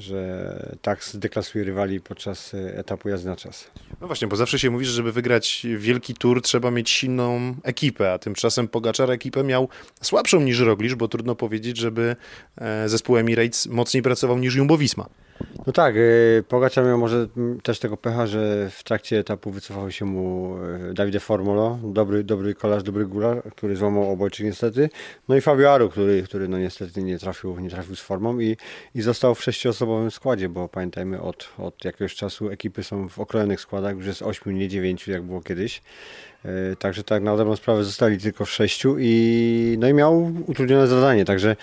że 0.00 0.76
tak 0.82 1.04
zdeklasuje 1.04 1.64
rywali 1.64 2.00
podczas 2.00 2.54
e, 2.54 2.78
etapu 2.78 3.08
jazdy 3.08 3.28
na 3.28 3.36
czas. 3.36 3.70
No 4.00 4.06
właśnie, 4.06 4.28
bo 4.28 4.36
zawsze 4.36 4.58
się 4.58 4.70
mówi, 4.70 4.84
że 4.84 4.92
żeby 4.92 5.12
wygrać 5.12 5.66
wielki 5.78 6.14
tour 6.14 6.42
trzeba 6.42 6.70
mieć 6.70 6.90
silną 6.90 7.54
ekipę, 7.62 8.12
a 8.12 8.18
tymczasem 8.18 8.68
Pogaczar 8.68 9.10
ekipę 9.10 9.44
miał 9.44 9.68
słabszą 10.02 10.40
niż 10.40 10.60
Roglic, 10.60 10.94
bo 10.94 11.08
trudno 11.08 11.34
powiedzieć, 11.34 11.76
żeby 11.76 12.16
e, 12.56 12.88
zespół 12.88 13.16
Emirates 13.16 13.66
mocniej 13.66 14.02
pracował 14.02 14.38
niż 14.38 14.56
Jumbo-Visma. 14.56 15.04
No 15.66 15.72
tak, 15.72 15.96
y, 15.96 16.44
Pogaczar 16.48 16.84
miał 16.84 16.98
może 16.98 17.26
mm, 17.36 17.60
też 17.60 17.78
tego 17.78 17.96
pecha, 17.96 18.26
że 18.26 18.70
w 18.70 18.84
trakcie 18.84 19.18
etapu 19.18 19.50
wycofał 19.50 19.90
się 19.90 20.04
mu 20.04 20.56
y, 20.90 20.94
Davide 20.94 21.20
Formolo, 21.20 21.78
dobry, 21.82 22.24
dobry 22.24 22.54
kolarz, 22.54 22.82
dobry 22.82 23.06
góra, 23.06 23.42
który 23.56 23.76
złamał 23.76 24.10
obojczyk 24.10 24.46
niestety. 24.46 24.88
No 25.28 25.36
i 25.36 25.40
Fabio 25.40 25.74
Aru, 25.74 25.88
który, 25.88 26.22
który 26.22 26.48
no 26.48 26.58
niestety 26.58 27.02
nie 27.02 27.18
trafił, 27.18 27.60
nie 27.60 27.70
trafił 27.70 27.96
z 27.96 28.00
formą 28.00 28.38
i, 28.38 28.56
i 28.94 29.02
został 29.02 29.34
w 29.34 29.42
sześcioosobowym 29.42 30.10
składzie, 30.10 30.48
bo 30.48 30.68
pamiętajmy 30.68 31.20
od, 31.22 31.48
od 31.58 31.84
jakiegoś 31.84 32.14
czasu 32.14 32.50
ekipy 32.50 32.84
są 32.84 33.08
w 33.08 33.18
okrojonych 33.18 33.60
składach, 33.60 33.96
już 33.96 34.06
jest 34.06 34.22
ośmiu, 34.22 34.52
nie 34.52 34.68
dziewięciu 34.68 35.10
jak 35.10 35.22
było 35.22 35.40
kiedyś. 35.40 35.82
Y, 36.44 36.76
także 36.76 37.04
tak 37.04 37.22
na 37.22 37.36
dobrą 37.36 37.56
sprawę 37.56 37.84
zostali 37.84 38.18
tylko 38.18 38.44
w 38.44 38.50
sześciu 38.50 38.96
i 38.98 39.76
no 39.80 39.88
i 39.88 39.94
miał 39.94 40.32
utrudnione 40.46 40.86
zadanie, 40.86 41.24
także 41.24 41.56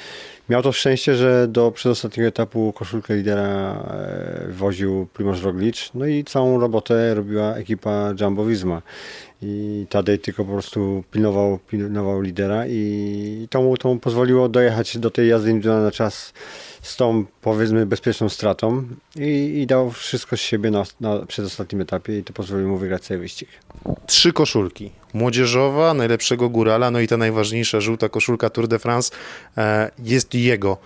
Miał 0.49 0.61
to 0.61 0.71
szczęście, 0.71 1.15
że 1.15 1.47
do 1.47 1.71
przedostatniego 1.71 2.27
etapu 2.27 2.73
koszulkę 2.73 3.15
lidera 3.15 3.83
e, 3.91 4.47
woził 4.51 5.07
Primoz 5.13 5.41
Roglic, 5.41 5.91
no 5.93 6.05
i 6.05 6.23
całą 6.23 6.59
robotę 6.59 7.15
robiła 7.15 7.55
ekipa 7.55 8.13
Jumbo 8.21 8.45
Visma. 8.45 8.81
I 9.41 9.85
Tadej 9.89 10.19
tylko 10.19 10.45
po 10.45 10.51
prostu 10.51 11.03
pilnował, 11.11 11.59
pilnował 11.69 12.21
lidera 12.21 12.67
i 12.67 13.47
to 13.49 13.61
mu, 13.61 13.77
to 13.77 13.89
mu 13.89 13.99
pozwoliło 13.99 14.49
dojechać 14.49 14.97
do 14.97 15.11
tej 15.11 15.29
jazdy 15.29 15.53
na 15.53 15.91
czas 15.91 16.33
z 16.81 16.95
tą 16.95 17.25
powiedzmy 17.41 17.85
bezpieczną 17.85 18.29
stratą 18.29 18.83
i, 19.15 19.61
i 19.61 19.67
dał 19.67 19.91
wszystko 19.91 20.37
z 20.37 20.39
siebie 20.39 20.71
na, 20.71 20.83
na 21.01 21.25
przedostatnim 21.25 21.81
etapie 21.81 22.19
i 22.19 22.23
to 22.23 22.33
pozwoliło 22.33 22.69
mu 22.69 22.77
wygrać 22.77 23.03
cały 23.03 23.19
wyścig. 23.19 23.49
Trzy 24.05 24.33
koszulki. 24.33 24.91
Młodzieżowa, 25.13 25.93
najlepszego 25.93 26.49
górala, 26.49 26.91
no 26.91 26.99
i 26.99 27.07
ta 27.07 27.17
najważniejsza 27.17 27.81
żółta 27.81 28.09
koszulka 28.09 28.49
Tour 28.49 28.67
de 28.67 28.79
France 28.79 29.15
e, 29.57 29.91
jest 29.99 30.33
jego. 30.33 30.77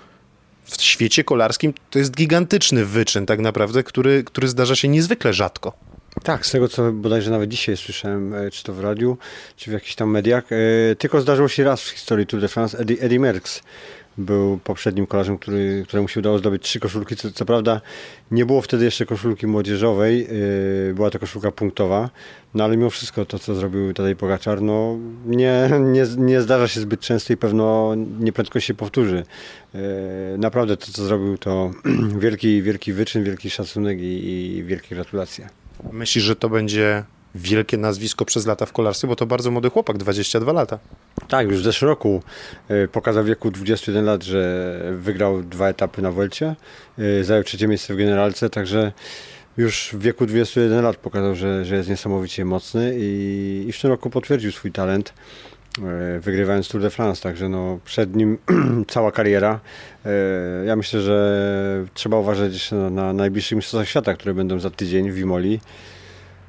W 0.65 0.81
świecie 0.81 1.23
kolarskim 1.23 1.73
to 1.89 1.99
jest 1.99 2.15
gigantyczny 2.15 2.85
wyczyn 2.85 3.25
tak 3.25 3.39
naprawdę, 3.39 3.83
który, 3.83 4.23
który 4.23 4.47
zdarza 4.47 4.75
się 4.75 4.87
niezwykle 4.87 5.33
rzadko. 5.33 5.73
Tak, 6.23 6.45
z 6.45 6.51
tego 6.51 6.67
co 6.67 6.91
bodajże 6.91 7.31
nawet 7.31 7.49
dzisiaj 7.49 7.77
słyszałem, 7.77 8.33
e, 8.33 8.51
czy 8.51 8.63
to 8.63 8.73
w 8.73 8.79
radiu, 8.79 9.17
czy 9.55 9.69
w 9.69 9.73
jakichś 9.73 9.95
tam 9.95 10.09
mediach, 10.09 10.43
e, 10.51 10.95
tylko 10.95 11.21
zdarzyło 11.21 11.47
się 11.47 11.63
raz 11.63 11.81
w 11.81 11.89
historii 11.89 12.27
Tour 12.27 12.41
de 12.41 12.47
France 12.47 12.77
Eddie, 12.77 12.97
Eddie 13.01 13.19
Merckx 13.19 13.61
był 14.17 14.59
poprzednim 14.63 15.07
kolarzem, 15.07 15.37
który, 15.37 15.83
któremu 15.87 16.07
się 16.07 16.19
udało 16.19 16.37
zdobyć 16.37 16.63
trzy 16.63 16.79
koszulki. 16.79 17.15
Co, 17.15 17.31
co 17.31 17.45
prawda 17.45 17.81
nie 18.31 18.45
było 18.45 18.61
wtedy 18.61 18.85
jeszcze 18.85 19.05
koszulki 19.05 19.47
młodzieżowej, 19.47 20.27
yy, 20.87 20.93
była 20.93 21.09
to 21.09 21.19
koszulka 21.19 21.51
punktowa, 21.51 22.09
no 22.53 22.63
ale 22.63 22.77
mimo 22.77 22.89
wszystko 22.89 23.25
to, 23.25 23.39
co 23.39 23.55
zrobił 23.55 23.93
Tadej 23.93 24.15
Pogaczar, 24.15 24.61
no 24.61 24.97
nie, 25.25 25.69
nie, 25.79 26.03
nie 26.17 26.41
zdarza 26.41 26.67
się 26.67 26.79
zbyt 26.79 26.99
często 26.99 27.33
i 27.33 27.37
pewno 27.37 27.95
nieprędko 28.19 28.59
się 28.59 28.73
powtórzy. 28.73 29.23
Naprawdę 30.37 30.77
to, 30.77 30.91
co 30.91 31.03
zrobił, 31.03 31.37
to 31.37 31.71
wielki, 32.19 32.61
wielki 32.61 32.93
wyczyn, 32.93 33.23
wielki 33.23 33.49
szacunek 33.49 33.99
i, 33.99 34.23
i 34.57 34.63
wielkie 34.63 34.95
gratulacje. 34.95 35.60
Myślisz, 35.91 36.23
że 36.23 36.35
to 36.35 36.49
będzie 36.49 37.03
wielkie 37.35 37.77
nazwisko 37.77 38.25
przez 38.25 38.45
lata 38.45 38.65
w 38.65 38.73
kolarstwie, 38.73 39.07
bo 39.07 39.15
to 39.15 39.25
bardzo 39.25 39.51
młody 39.51 39.69
chłopak, 39.69 39.97
22 39.97 40.53
lata. 40.53 40.79
Tak, 41.27 41.49
już 41.49 41.61
w 41.61 41.63
zeszłym 41.63 41.89
roku 41.89 42.23
e, 42.67 42.87
pokazał 42.87 43.23
w 43.23 43.27
wieku 43.27 43.51
21 43.51 44.05
lat, 44.05 44.23
że 44.23 44.81
wygrał 44.91 45.43
dwa 45.43 45.69
etapy 45.69 46.01
na 46.01 46.11
Welcie, 46.11 46.55
e, 46.97 47.23
zajął 47.23 47.43
trzecie 47.43 47.67
miejsce 47.67 47.93
w 47.93 47.97
generalce, 47.97 48.49
także 48.49 48.91
już 49.57 49.89
w 49.93 49.99
wieku 49.99 50.25
21 50.25 50.83
lat 50.83 50.97
pokazał, 50.97 51.35
że, 51.35 51.65
że 51.65 51.75
jest 51.75 51.89
niesamowicie 51.89 52.45
mocny 52.45 52.95
i, 52.97 53.65
i 53.67 53.71
w 53.71 53.81
tym 53.81 53.89
roku 53.89 54.09
potwierdził 54.09 54.51
swój 54.51 54.71
talent 54.71 55.13
wygrywając 56.19 56.69
Tour 56.69 56.81
de 56.81 56.89
France, 56.89 57.23
także 57.23 57.49
no 57.49 57.79
przed 57.85 58.15
nim 58.15 58.37
cała 58.87 59.11
kariera. 59.11 59.59
Ja 60.65 60.75
myślę, 60.75 61.01
że 61.01 61.85
trzeba 61.93 62.17
uważać 62.17 62.53
jeszcze 62.53 62.75
na, 62.75 62.89
na 62.89 63.13
najbliższych 63.13 63.55
mistrzostwach 63.55 63.89
świata, 63.89 64.13
które 64.13 64.33
będą 64.33 64.59
za 64.59 64.69
tydzień 64.69 65.11
w 65.11 65.19
Imoli. 65.19 65.59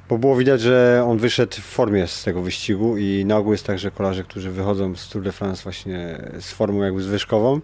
Bo 0.09 0.17
było 0.17 0.35
widać, 0.35 0.61
że 0.61 1.05
on 1.07 1.17
wyszedł 1.17 1.55
w 1.55 1.63
formie 1.63 2.07
z 2.07 2.23
tego 2.23 2.41
wyścigu 2.41 2.97
i 2.97 3.25
na 3.25 3.37
ogół 3.37 3.51
jest 3.51 3.65
tak, 3.65 3.79
że 3.79 3.91
kolarze, 3.91 4.23
którzy 4.23 4.51
wychodzą 4.51 4.95
z 4.95 5.09
Tour 5.09 5.23
de 5.23 5.31
France 5.31 5.63
właśnie 5.63 6.21
z 6.39 6.51
formą 6.51 6.83
jakby 6.83 7.01
zwyżkową, 7.01 7.61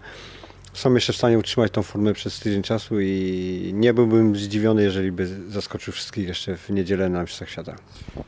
są 0.73 0.93
jeszcze 0.93 1.13
w 1.13 1.15
stanie 1.15 1.39
utrzymać 1.39 1.71
tą 1.71 1.83
formę 1.83 2.13
przez 2.13 2.39
tydzień 2.39 2.63
czasu 2.63 2.99
i 2.99 3.71
nie 3.73 3.93
byłbym 3.93 4.35
zdziwiony, 4.35 4.83
jeżeli 4.83 5.11
by 5.11 5.27
zaskoczył 5.49 5.93
wszystkich 5.93 6.27
jeszcze 6.27 6.57
w 6.57 6.69
niedzielę 6.69 7.09
na 7.09 7.21
Mistrzostwach 7.21 7.49
Świata. 7.49 7.75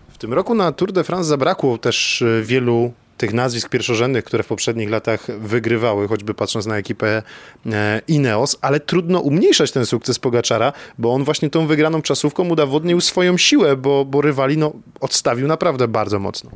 W 0.09 0.17
tym 0.17 0.33
roku 0.33 0.55
na 0.55 0.71
Tour 0.71 0.91
de 0.91 1.03
France 1.03 1.29
zabrakło 1.29 1.77
też 1.77 2.21
e, 2.21 2.41
wielu 2.43 2.93
tych 3.21 3.33
nazwisk 3.33 3.69
pierwszorzędnych, 3.69 4.23
które 4.23 4.43
w 4.43 4.47
poprzednich 4.47 4.89
latach 4.89 5.39
wygrywały, 5.39 6.07
choćby 6.07 6.33
patrząc 6.33 6.65
na 6.65 6.77
ekipę 6.77 7.23
e, 7.65 8.01
Ineos, 8.07 8.57
ale 8.61 8.79
trudno 8.79 9.19
umniejszać 9.19 9.71
ten 9.71 9.85
sukces 9.85 10.19
Pogaczara, 10.19 10.73
bo 10.97 11.13
on 11.13 11.23
właśnie 11.23 11.49
tą 11.49 11.67
wygraną 11.67 12.01
czasówką 12.01 12.49
udowodnił 12.49 13.01
swoją 13.01 13.37
siłę, 13.37 13.77
bo, 13.77 14.05
bo 14.05 14.21
rywali 14.21 14.57
no, 14.57 14.73
odstawił 14.99 15.47
naprawdę 15.47 15.87
bardzo 15.87 16.19
mocno. 16.19 16.51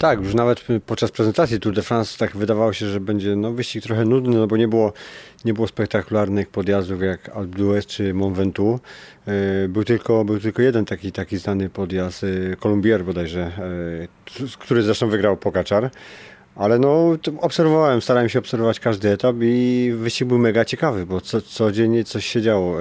Tak, 0.00 0.20
już 0.24 0.34
nawet 0.34 0.64
podczas 0.86 1.10
prezentacji 1.10 1.60
Tour 1.60 1.74
de 1.74 1.82
France 1.82 2.18
tak 2.18 2.36
wydawało 2.36 2.72
się, 2.72 2.86
że 2.86 3.00
będzie 3.00 3.36
no, 3.36 3.52
wyścig 3.52 3.82
trochę 3.82 4.04
nudny, 4.04 4.36
no 4.36 4.46
bo 4.46 4.56
nie 4.56 4.68
było, 4.68 4.92
nie 5.44 5.54
było 5.54 5.66
spektakularnych 5.66 6.48
podjazdów 6.48 7.02
jak 7.02 7.28
Alpe 7.28 7.56
d'Huez 7.58 7.86
czy 7.86 8.14
Mont 8.14 8.36
Ventoux. 8.36 8.82
E, 9.26 9.68
był 9.68 9.84
tylko, 9.84 10.24
był 10.24 10.40
tylko 10.40 10.62
jeden 10.62 10.84
taki, 10.84 11.12
taki 11.12 11.38
znany 11.38 11.68
podjazd, 11.68 12.24
e, 12.24 12.56
Colombier 12.56 13.04
bodajże, 13.04 13.40
e, 14.44 14.52
który 14.58 14.82
zresztą 14.82 15.08
wygrał 15.08 15.36
Pokaczar. 15.36 15.90
Ale 16.56 16.78
no, 16.78 17.16
obserwowałem, 17.40 18.02
starałem 18.02 18.28
się 18.28 18.38
obserwować 18.38 18.80
każdy 18.80 19.08
etap 19.10 19.36
i 19.40 19.92
wyścig 19.96 20.28
był 20.28 20.38
mega 20.38 20.64
ciekawy, 20.64 21.06
bo 21.06 21.20
co, 21.20 21.40
codziennie 21.42 22.04
coś 22.04 22.26
się 22.26 22.42
działo, 22.42 22.76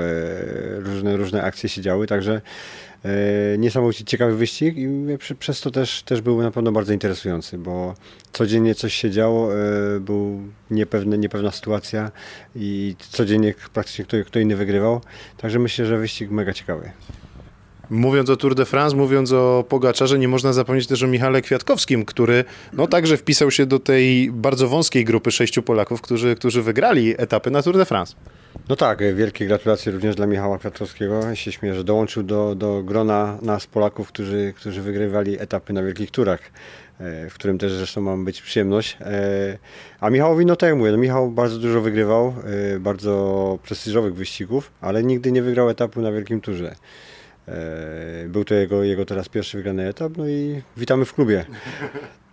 różne, 0.78 1.18
różne 1.18 1.44
akcje 1.44 1.70
się 1.70 1.82
działy, 1.82 2.08
także 2.08 2.42
niesamowicie 3.58 4.04
ciekawy 4.06 4.36
wyścig 4.36 4.78
i 4.78 4.88
przez 5.40 5.62
to 5.62 5.72
też, 5.72 6.04
też 6.04 6.22
był 6.22 6.42
na 6.42 6.52
pewno 6.52 6.72
bardzo 6.72 6.94
interesujący, 6.94 7.58
bo 7.58 7.94
codziennie 8.32 8.76
coś 8.76 8.94
się 8.94 9.12
działo, 9.12 9.54
e, 9.54 10.00
był 10.00 10.40
niepewny, 10.72 11.18
niepewna 11.18 11.52
sytuacja 11.52 12.12
i 12.56 12.96
codziennie 13.00 13.54
praktycznie 13.74 14.06
kto, 14.06 14.18
kto 14.26 14.40
inny 14.40 14.56
wygrywał. 14.56 15.02
Także 15.38 15.60
myślę, 15.60 15.86
że 15.86 15.98
wyścig 15.98 16.32
mega 16.32 16.54
ciekawy. 16.54 16.92
Mówiąc 17.90 18.30
o 18.30 18.38
Tour 18.38 18.56
de 18.56 18.66
France, 18.66 18.96
mówiąc 18.96 19.32
o 19.32 19.66
Pogaczarze, 19.70 20.20
nie 20.20 20.28
można 20.28 20.54
zapomnieć 20.54 20.88
też 20.88 21.04
o 21.04 21.08
Michale 21.08 21.42
Kwiatkowskim, 21.42 22.06
który 22.06 22.44
no 22.74 22.88
także 22.88 23.18
wpisał 23.18 23.52
się 23.52 23.66
do 23.66 23.80
tej 23.80 24.32
bardzo 24.32 24.68
wąskiej 24.68 25.06
grupy 25.06 25.32
sześciu 25.32 25.64
Polaków, 25.64 26.02
którzy, 26.02 26.36
którzy 26.36 26.62
wygrali 26.62 27.16
etapy 27.18 27.52
na 27.52 27.64
Tour 27.64 27.78
de 27.78 27.86
France. 27.86 28.16
No 28.70 28.76
tak, 28.76 29.16
wielkie 29.16 29.48
gratulacje 29.48 29.92
również 29.92 30.16
dla 30.16 30.28
Michała 30.28 30.58
Kwiatkowskiego. 30.58 31.36
Się 31.36 31.52
śmieję, 31.52 31.76
że 31.76 31.84
dołączył 31.84 32.24
do, 32.24 32.56
do 32.56 32.84
grona 32.84 33.38
nas 33.42 33.68
Polaków, 33.68 34.08
którzy, 34.08 34.54
którzy 34.56 34.82
wygrywali 34.82 35.40
etapy 35.40 35.74
na 35.74 35.84
wielkich 35.84 36.12
turach, 36.12 36.40
e, 37.00 37.30
w 37.30 37.34
którym 37.34 37.58
też 37.58 37.72
zresztą 37.72 38.02
mam 38.02 38.26
być 38.26 38.42
przyjemność. 38.42 38.98
E, 39.02 39.58
a 40.00 40.10
Michałowi, 40.10 40.46
no 40.46 40.56
tak 40.56 40.70
jak 40.70 40.78
mówię, 40.78 40.92
no 40.92 40.98
Michał 40.98 41.32
bardzo 41.32 41.58
dużo 41.58 41.82
wygrywał, 41.82 42.34
e, 42.76 42.80
bardzo 42.80 43.60
prestiżowych 43.64 44.16
wyścigów, 44.16 44.72
ale 44.82 45.04
nigdy 45.04 45.32
nie 45.32 45.42
wygrał 45.42 45.70
etapu 45.70 46.02
na 46.02 46.12
wielkim 46.12 46.42
turze. 46.42 46.76
Był 48.28 48.46
to 48.46 48.56
jego, 48.56 48.84
jego 48.84 49.06
teraz 49.06 49.30
pierwszy 49.30 49.58
wygrany 49.58 49.88
etap, 49.88 50.12
no 50.18 50.28
i 50.28 50.62
witamy 50.78 51.06
w 51.06 51.14
klubie. 51.14 51.46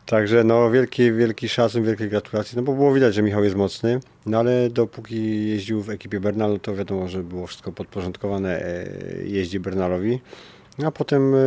Także 0.06 0.44
no 0.44 0.70
wielki, 0.70 1.12
wielki 1.12 1.48
szacun, 1.48 1.84
wielkie 1.84 2.08
gratulacje, 2.08 2.56
no 2.56 2.62
bo 2.62 2.72
było 2.72 2.94
widać, 2.94 3.14
że 3.14 3.22
Michał 3.22 3.44
jest 3.44 3.56
mocny, 3.56 4.00
no 4.26 4.38
ale 4.38 4.70
dopóki 4.70 5.48
jeździł 5.48 5.82
w 5.82 5.90
ekipie 5.90 6.20
Bernalu, 6.20 6.58
to 6.58 6.74
wiadomo, 6.74 7.08
że 7.08 7.22
było 7.22 7.46
wszystko 7.46 7.72
podporządkowane 7.72 8.60
e, 8.60 8.86
jeździ 9.24 9.60
Bernalowi. 9.60 10.20
A 10.84 10.90
potem 10.90 11.34
e, 11.34 11.38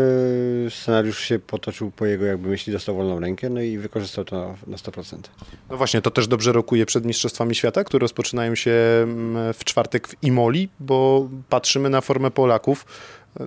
scenariusz 0.69 1.19
się 1.19 1.39
potoczył 1.39 1.91
po 1.91 2.06
jego 2.06 2.26
jakby 2.26 2.50
myśli, 2.50 2.74
dostał 2.74 2.95
wolną 2.95 3.19
rękę, 3.19 3.50
no 3.50 3.62
i 3.62 3.78
wykorzystał 3.78 4.26
to 4.26 4.56
na 4.67 4.78
100%. 4.78 5.17
No 5.69 5.78
właśnie, 5.78 6.02
to 6.02 6.12
też 6.12 6.28
dobrze 6.28 6.52
rokuje 6.52 6.86
przed 6.86 7.06
Mistrzostwami 7.06 7.56
Świata, 7.56 7.84
które 7.84 8.02
rozpoczynają 8.02 8.56
się 8.56 8.72
mm, 9.04 9.54
w 9.54 9.63
czwartek 9.63 10.08
w 10.08 10.24
Imoli, 10.24 10.69
bo 10.80 11.30
patrzymy 11.50 11.89
na 11.89 12.02
formę 12.02 12.32
Polaków. 12.32 12.86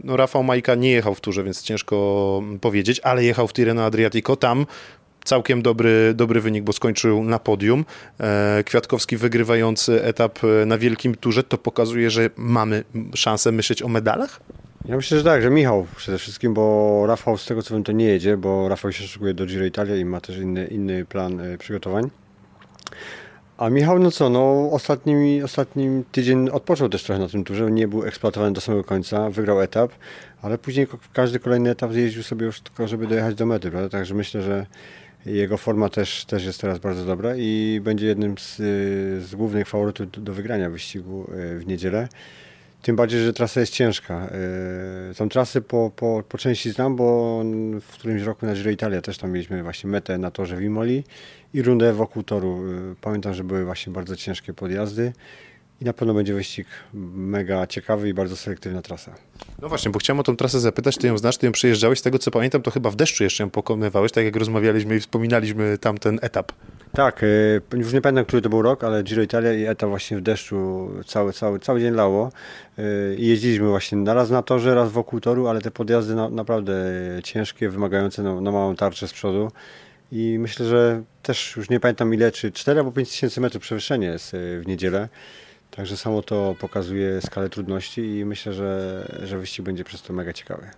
No 0.05 0.17
Rafał 0.17 0.43
Majka 0.43 0.75
nie 0.75 0.91
jechał 0.91 1.15
w 1.15 1.21
turze, 1.21 1.45
więc 1.45 1.63
ciężko 1.63 2.43
powiedzieć, 2.61 3.01
ale 3.01 3.25
jechał 3.25 3.49
w 3.49 3.53
Tirreno 3.53 3.85
Adriatico. 3.85 4.37
Tam 4.37 4.67
całkiem 5.25 5.63
dobry, 5.63 6.13
dobry 6.15 6.41
wynik, 6.41 6.65
bo 6.65 6.73
skończył 6.73 7.25
na 7.25 7.39
podium. 7.39 7.85
E, 8.21 8.65
Kwiatkowski 8.67 9.17
wygrywający 9.17 10.05
etap 10.05 10.39
e, 10.45 10.67
na 10.67 10.79
Wielkim 10.79 11.15
Turze, 11.15 11.43
to 11.43 11.59
pokazuje, 11.59 12.11
że 12.11 12.31
mamy 12.37 12.85
szansę 13.15 13.53
myśleć 13.53 13.83
o 13.83 13.89
medalach? 13.89 14.41
Ja 14.85 14.97
myślę, 14.97 15.19
że 15.19 15.25
tak, 15.25 15.43
że 15.43 15.51
Michał 15.51 15.87
przede 15.97 16.19
wszystkim, 16.19 16.55
bo 16.55 17.05
Rafał 17.07 17.39
z 17.39 17.47
tego 17.47 17.63
co 17.63 17.75
wiem 17.75 17.85
to 17.85 17.93
nie 17.93 18.05
jedzie, 18.05 18.37
bo 18.37 18.69
Rafał 18.69 18.93
się 18.93 19.05
szykuje 19.05 19.35
do 19.35 19.47
Giro 19.47 19.65
Italia 19.65 19.97
i 19.97 20.05
ma 20.05 20.21
też 20.21 20.39
inny, 20.39 20.67
inny 20.67 21.05
plan 21.05 21.41
e, 21.41 21.59
przygotowań. 21.59 22.11
A 23.59 23.71
Michał, 23.71 23.99
no 23.99 24.11
co, 24.11 24.31
no 24.31 24.69
ostatni, 24.73 25.43
ostatni 25.43 26.05
tydzień 26.13 26.49
odpoczął 26.49 26.89
też 26.89 27.03
trochę 27.03 27.21
na 27.21 27.29
tym 27.29 27.45
turze, 27.45 27.71
nie 27.71 27.89
był 27.89 28.05
eksploatowany 28.05 28.53
do 28.53 28.61
samego 28.61 28.85
końca, 28.85 29.31
wygrał 29.31 29.61
etap, 29.61 29.93
ale 30.43 30.59
później 30.59 30.87
każdy 31.13 31.39
kolejny 31.39 31.71
etap 31.71 31.93
jeździł 31.93 32.23
sobie 32.23 32.47
już 32.47 32.61
tylko, 32.61 32.89
żeby 32.89 33.07
dojechać 33.07 33.35
do 33.35 33.47
mety, 33.47 33.71
prawda? 33.71 33.89
Także 33.89 34.15
myślę, 34.15 34.43
że 34.43 34.67
jego 35.27 35.57
forma 35.57 35.89
też, 35.89 36.25
też 36.25 36.45
jest 36.45 36.61
teraz 36.61 36.79
bardzo 36.79 37.05
dobra 37.05 37.37
i 37.37 37.81
będzie 37.83 38.07
jednym 38.07 38.39
z, 38.39 38.57
z 39.25 39.35
głównych 39.35 39.69
faworytów 39.69 40.11
do, 40.11 40.21
do 40.21 40.33
wygrania 40.33 40.71
wyścigu 40.71 41.31
e, 41.31 41.59
w 41.59 41.67
niedzielę. 41.67 42.09
Tym 42.83 42.97
bardziej, 42.97 43.21
że 43.21 43.33
trasa 43.33 43.61
jest 43.61 43.73
ciężka. 43.73 44.31
Tą 45.17 45.29
trasę 45.29 45.61
po, 45.61 45.91
po, 45.97 46.23
po 46.29 46.39
części 46.39 46.71
znam, 46.71 46.97
bo 46.97 47.43
w 47.81 47.93
którymś 47.93 48.23
roku 48.23 48.47
na 48.47 48.55
Giro 48.55 48.71
Italia 48.71 49.03
też 49.03 49.19
tam 49.19 49.33
mieliśmy 49.33 49.63
właśnie 49.63 49.91
metę 49.91 50.19
na 50.19 50.31
torze 50.31 50.57
w 50.57 50.63
Imoli 50.63 51.05
i 51.55 51.63
rundę 51.63 51.93
wokół 51.93 52.23
toru. 52.23 52.65
Pamiętam, 53.01 53.35
że 53.35 53.45
były 53.45 53.65
właśnie 53.65 53.93
bardzo 53.93 54.17
ciężkie 54.17 54.55
podjazdy 54.55 55.13
i 55.83 55.85
na 55.85 55.93
pewno 55.93 56.15
będzie 56.15 56.35
wyścig 56.35 56.67
mega 57.15 57.67
ciekawy 57.67 58.09
i 58.09 58.15
bardzo 58.15 58.37
selektywna 58.37 58.83
trasa. 58.83 59.15
No 59.63 59.69
właśnie, 59.69 59.91
bo 59.91 59.99
chciałem 59.99 60.21
o 60.21 60.23
tą 60.23 60.37
trasę 60.37 60.61
zapytać, 60.61 60.97
ty 60.97 61.07
ją 61.07 61.19
znasz, 61.19 61.37
ty 61.39 61.47
ją 61.47 61.53
przyjeżdżałeś, 61.53 61.99
z 61.99 62.03
tego 62.03 62.19
co 62.19 62.31
pamiętam, 62.31 62.63
to 62.63 62.71
chyba 62.71 62.91
w 62.91 62.97
deszczu 62.97 63.25
jeszcze 63.25 63.43
ją 63.43 63.51
pokonywałeś, 63.51 64.13
tak 64.13 64.25
jak 64.25 64.37
rozmawialiśmy 64.37 64.97
i 64.97 65.01
wspominaliśmy 65.01 65.79
tamten 65.79 66.19
etap. 66.23 66.53
Tak, 66.93 67.23
e, 67.23 67.77
już 67.77 67.93
nie 67.93 68.01
pamiętam, 68.01 68.25
który 68.25 68.43
to 68.43 68.49
był 68.49 68.63
rok, 68.63 68.85
ale 68.85 69.03
Giro 69.03 69.23
Italia 69.23 69.53
i 69.53 69.65
etap 69.65 69.89
właśnie 69.89 70.17
w 70.17 70.21
deszczu 70.21 70.91
cały, 71.07 71.33
cały, 71.33 71.59
cały 71.59 71.81
dzień 71.81 71.95
lało. 71.95 72.33
E, 72.79 72.83
I 73.15 73.27
jeździliśmy 73.27 73.69
właśnie 73.69 73.99
na 73.99 74.15
raz 74.15 74.31
na 74.31 74.43
torze, 74.43 74.75
raz 74.75 74.93
wokół 74.93 75.21
toru, 75.21 75.49
ale 75.49 75.61
te 75.61 75.71
podjazdy 75.71 76.15
na, 76.15 76.29
naprawdę 76.29 76.75
ciężkie, 77.25 77.69
wymagające 77.69 78.23
na, 78.23 78.41
na 78.41 78.53
małą 78.53 78.77
tarczę 78.77 79.09
z 79.09 79.13
przodu. 79.13 79.51
I 80.13 80.37
myślę, 80.39 80.67
że 80.67 81.03
też 81.23 81.57
już 81.57 81.71
nie 81.71 81.81
pamiętam 81.81 82.15
ile, 82.15 82.33
czy 82.33 82.53
4 82.53 82.81
albo 82.81 82.93
5 82.93 83.11
tysięcy 83.11 83.41
metrów 83.41 83.63
przewyższenie 83.63 84.07
jest 84.07 84.35
e, 84.35 84.39
w 84.61 84.67
niedzielę. 84.67 85.09
Także 85.77 85.97
samo 85.97 86.23
to 86.23 86.55
pokazuje 86.61 87.21
skalę 87.21 87.49
trudności 87.49 88.01
i 88.01 88.25
myślę, 88.25 88.53
że, 88.53 89.05
że 89.23 89.39
wyścig 89.39 89.65
będzie 89.65 89.85
przez 89.85 90.03
to 90.03 90.13
mega 90.13 90.33
ciekawy. 90.33 90.71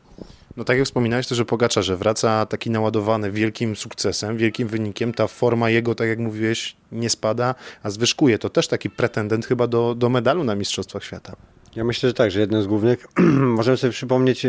No 0.57 0.65
tak 0.65 0.77
jak 0.77 0.87
wspominałeś 0.87 1.27
to, 1.27 1.35
że 1.35 1.45
Pogacza, 1.45 1.83
że 1.83 1.97
wraca 1.97 2.47
taki 2.47 2.71
naładowany 2.71 3.31
wielkim 3.31 3.77
sukcesem, 3.77 4.37
wielkim 4.37 4.69
wynikiem, 4.69 5.15
ta 5.15 5.27
forma 5.27 5.71
jego, 5.71 5.95
tak 5.95 6.09
jak 6.09 6.19
mówiłeś, 6.19 6.77
nie 6.93 7.11
spada, 7.11 7.55
a 7.83 7.91
zwyżkuje. 7.91 8.39
To 8.39 8.51
też 8.51 8.69
taki 8.69 8.91
pretendent 8.91 9.47
chyba 9.47 9.67
do, 9.67 9.95
do 9.95 10.09
medalu 10.09 10.45
na 10.45 10.55
Mistrzostwach 10.55 11.05
Świata. 11.05 11.37
Ja 11.77 11.85
myślę, 11.85 12.09
że 12.09 12.15
tak, 12.15 12.31
że 12.31 12.41
jednym 12.41 12.63
z 12.63 12.67
głównych, 12.67 13.07
możemy 13.59 13.77
sobie 13.77 13.93
przypomnieć 13.93 14.45
e, 14.45 14.49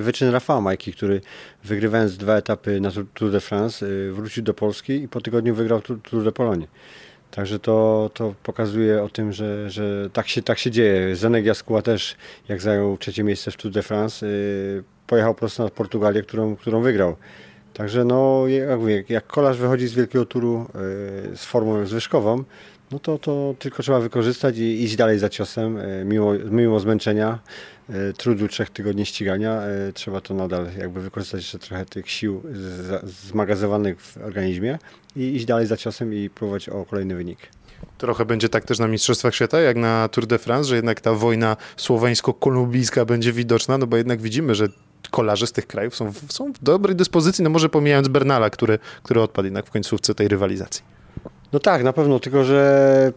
wyczyn 0.00 0.30
Rafała 0.30 0.60
Majki, 0.60 0.92
który 0.92 1.20
wygrywając 1.64 2.16
dwa 2.16 2.36
etapy 2.36 2.80
na 2.80 2.90
Tour 3.14 3.30
de 3.30 3.40
France 3.40 3.86
e, 3.86 4.12
wrócił 4.12 4.42
do 4.42 4.54
Polski 4.54 4.92
i 5.02 5.08
po 5.08 5.20
tygodniu 5.20 5.54
wygrał 5.54 5.80
Tour 5.80 6.24
de 6.24 6.32
Polonie. 6.32 6.66
Także 7.30 7.58
to, 7.58 8.10
to 8.14 8.34
pokazuje 8.42 9.02
o 9.02 9.08
tym, 9.08 9.32
że, 9.32 9.70
że 9.70 10.10
tak, 10.12 10.28
się, 10.28 10.42
tak 10.42 10.58
się 10.58 10.70
dzieje. 10.70 11.16
Zenek 11.16 11.44
Jaskuła 11.44 11.82
też, 11.82 12.16
jak 12.48 12.62
zajął 12.62 12.98
trzecie 12.98 13.24
miejsce 13.24 13.50
w 13.50 13.56
Tour 13.56 13.72
de 13.72 13.82
France, 13.82 14.26
yy, 14.26 14.84
pojechał 15.06 15.34
prosto 15.34 15.64
na 15.64 15.70
Portugalię, 15.70 16.22
którą, 16.22 16.56
którą 16.56 16.80
wygrał. 16.80 17.16
Także 17.76 18.04
no, 18.04 18.48
jak, 18.48 18.78
mówię, 18.78 19.04
jak 19.08 19.26
kolarz 19.26 19.58
wychodzi 19.58 19.88
z 19.88 19.94
wielkiego 19.94 20.26
turu 20.26 20.66
yy, 21.30 21.36
z 21.36 21.44
formą 21.44 21.86
zwyżkową, 21.86 22.44
no 22.90 22.98
to, 22.98 23.18
to 23.18 23.54
tylko 23.58 23.82
trzeba 23.82 24.00
wykorzystać 24.00 24.58
i 24.58 24.84
iść 24.84 24.96
dalej 24.96 25.18
za 25.18 25.28
ciosem, 25.28 25.76
yy, 25.76 26.04
mimo, 26.04 26.32
mimo 26.50 26.80
zmęczenia, 26.80 27.38
yy, 27.88 28.12
trudu 28.16 28.48
trzech 28.48 28.70
tygodni 28.70 29.06
ścigania, 29.06 29.62
trzeba 29.94 30.20
to 30.20 30.34
nadal 30.34 30.66
jakby 30.78 31.00
wykorzystać 31.00 31.40
jeszcze 31.40 31.58
trochę 31.58 31.86
tych 31.86 32.10
sił 32.10 32.42
zmagazywanych 33.04 34.00
w 34.00 34.16
organizmie 34.16 34.78
i 35.16 35.36
iść 35.36 35.44
dalej 35.44 35.66
za 35.66 35.76
ciosem 35.76 36.14
i 36.14 36.30
próbować 36.30 36.68
o 36.68 36.84
kolejny 36.84 37.14
wynik. 37.14 37.38
Trochę 37.98 38.24
będzie 38.24 38.48
tak 38.48 38.64
też 38.64 38.78
na 38.78 38.88
Mistrzostwach 38.88 39.34
Świata, 39.34 39.60
jak 39.60 39.76
na 39.76 40.08
Tour 40.08 40.26
de 40.26 40.38
France, 40.38 40.68
że 40.68 40.76
jednak 40.76 41.00
ta 41.00 41.12
wojna 41.12 41.56
słoweńsko-kolumbijska 41.76 43.04
będzie 43.04 43.32
widoczna, 43.32 43.78
no 43.78 43.86
bo 43.86 43.96
jednak 43.96 44.20
widzimy, 44.20 44.54
że 44.54 44.68
kolarze 45.10 45.46
z 45.46 45.52
tych 45.52 45.66
krajów 45.66 45.96
są, 45.96 46.12
są 46.28 46.52
w 46.52 46.62
dobrej 46.62 46.96
dyspozycji, 46.96 47.44
no 47.44 47.50
może 47.50 47.68
pomijając 47.68 48.08
Bernala, 48.08 48.50
który, 48.50 48.78
który 49.02 49.22
odpadł 49.22 49.46
jednak 49.46 49.66
w 49.66 49.70
końcówce 49.70 50.14
tej 50.14 50.28
rywalizacji. 50.28 50.96
No 51.52 51.60
tak, 51.60 51.84
na 51.84 51.92
pewno, 51.92 52.20
tylko 52.20 52.44
że 52.44 53.12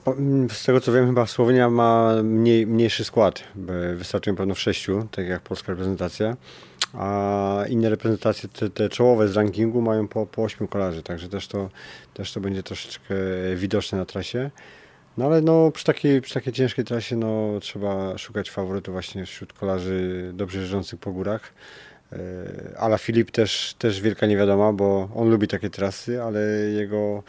z 0.51 0.63
tego 0.63 0.81
co 0.81 0.91
wiem, 0.91 1.07
chyba 1.07 1.25
Słowenia 1.25 1.69
ma 1.69 2.13
mniej, 2.23 2.67
mniejszy 2.67 3.03
skład. 3.03 3.43
Wystarczy 3.95 4.33
pewno 4.33 4.55
w 4.55 4.59
sześciu, 4.59 5.07
tak 5.11 5.27
jak 5.27 5.41
polska 5.41 5.71
reprezentacja 5.71 6.35
a 6.93 7.63
inne 7.69 7.89
reprezentacje, 7.89 8.49
te, 8.49 8.69
te 8.69 8.89
czołowe 8.89 9.27
z 9.27 9.35
rankingu 9.35 9.81
mają 9.81 10.07
po, 10.07 10.25
po 10.25 10.43
8 10.43 10.67
kolarzy, 10.67 11.03
także 11.03 11.29
też 11.29 11.47
to, 11.47 11.69
też 12.13 12.33
to 12.33 12.41
będzie 12.41 12.63
troszeczkę 12.63 13.15
widoczne 13.55 13.97
na 13.97 14.05
trasie. 14.05 14.51
No 15.19 15.25
ale 15.25 15.41
no, 15.41 15.71
przy, 15.71 15.85
takiej, 15.85 16.21
przy 16.21 16.33
takiej 16.33 16.53
ciężkiej 16.53 16.85
trasie 16.85 17.15
no, 17.15 17.59
trzeba 17.61 18.17
szukać 18.17 18.49
faworytu 18.49 18.91
właśnie 18.91 19.25
wśród 19.25 19.53
kolarzy 19.53 20.31
dobrze 20.33 20.59
jeżdżących 20.59 20.99
po 20.99 21.11
górach. 21.11 21.53
E, 22.13 22.17
Ala 22.77 22.97
Filip 22.97 23.31
też, 23.31 23.75
też 23.79 24.01
wielka 24.01 24.25
niewiadoma, 24.27 24.73
bo 24.73 25.09
on 25.15 25.29
lubi 25.29 25.47
takie 25.47 25.69
trasy, 25.69 26.23
ale 26.23 26.39
jego 26.73 27.23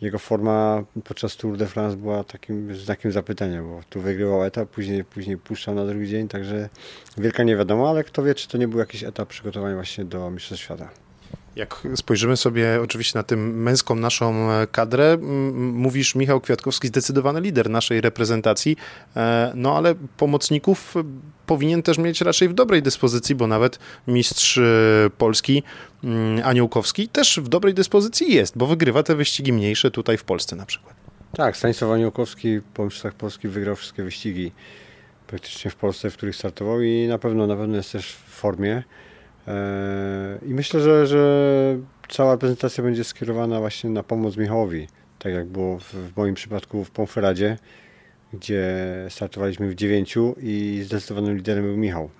jego 0.00 0.18
forma 0.18 0.84
podczas 1.04 1.36
Tour 1.36 1.56
de 1.56 1.66
France 1.66 1.96
była 1.96 2.24
takim 2.24 2.76
znakiem 2.76 3.12
zapytania, 3.12 3.62
bo 3.62 3.80
tu 3.90 4.00
wygrywał 4.00 4.44
etap, 4.44 4.68
później, 4.68 5.04
później 5.04 5.38
puszczał 5.38 5.74
na 5.74 5.86
drugi 5.86 6.08
dzień, 6.08 6.28
także 6.28 6.68
wielka 7.18 7.42
nie 7.42 7.56
wiadomo, 7.56 7.90
ale 7.90 8.04
kto 8.04 8.22
wie, 8.22 8.34
czy 8.34 8.48
to 8.48 8.58
nie 8.58 8.68
był 8.68 8.78
jakiś 8.78 9.04
etap 9.04 9.28
przygotowania 9.28 9.74
właśnie 9.74 10.04
do 10.04 10.30
Mistrzostw 10.30 10.64
Świata. 10.64 11.03
Jak 11.56 11.88
spojrzymy 11.96 12.36
sobie 12.36 12.80
oczywiście 12.82 13.18
na 13.18 13.22
tym 13.22 13.62
męską 13.62 13.94
naszą 13.94 14.50
e, 14.50 14.66
kadrę, 14.66 15.18
mówisz 15.52 16.14
Michał 16.14 16.40
Kwiatkowski, 16.40 16.88
zdecydowany 16.88 17.40
lider 17.40 17.70
naszej 17.70 18.00
reprezentacji, 18.00 18.76
e, 19.16 19.52
no 19.54 19.76
ale 19.76 19.94
pomocników 20.16 20.94
powinien 21.46 21.82
też 21.82 21.98
mieć 21.98 22.20
raczej 22.20 22.48
w 22.48 22.52
dobrej 22.52 22.82
dyspozycji, 22.82 23.34
bo 23.34 23.46
nawet 23.46 23.78
mistrz 24.08 24.58
e, 24.58 24.62
Polski 25.18 25.62
Aniołkowski 26.44 27.08
też 27.08 27.40
w 27.40 27.48
dobrej 27.48 27.74
dyspozycji 27.74 28.34
jest, 28.34 28.58
bo 28.58 28.66
wygrywa 28.66 29.02
te 29.02 29.16
wyścigi 29.16 29.52
mniejsze 29.52 29.90
tutaj 29.90 30.18
w 30.18 30.24
Polsce 30.24 30.56
na 30.56 30.66
przykład. 30.66 30.94
Tak, 31.36 31.56
Stanisław 31.56 31.90
Aniołkowski 31.90 32.60
po 32.74 32.84
Mistrzostwach 32.84 33.14
Polski 33.14 33.48
wygrał 33.48 33.76
wszystkie 33.76 34.02
wyścigi 34.02 34.52
praktycznie 35.26 35.70
w 35.70 35.76
Polsce, 35.76 36.10
w 36.10 36.16
których 36.16 36.36
startował 36.36 36.82
i 36.82 37.06
na 37.08 37.18
pewno, 37.18 37.46
na 37.46 37.56
pewno 37.56 37.76
jest 37.76 37.92
też 37.92 38.12
w 38.12 38.30
formie. 38.30 38.82
I 40.46 40.54
myślę, 40.54 40.80
że, 40.80 41.06
że 41.06 41.78
cała 42.08 42.36
prezentacja 42.36 42.84
będzie 42.84 43.04
skierowana 43.04 43.60
właśnie 43.60 43.90
na 43.90 44.02
pomoc 44.02 44.36
Michałowi, 44.36 44.88
tak 45.18 45.32
jak 45.32 45.46
było 45.46 45.78
w, 45.78 45.94
w 45.94 46.16
moim 46.16 46.34
przypadku 46.34 46.84
w 46.84 46.90
Ponferadzie, 46.90 47.56
gdzie 48.32 48.76
startowaliśmy 49.08 49.68
w 49.68 49.74
dziewięciu 49.74 50.34
i 50.40 50.82
zdecydowanym 50.84 51.36
liderem 51.36 51.64
był 51.64 51.76
Michał. 51.76 52.10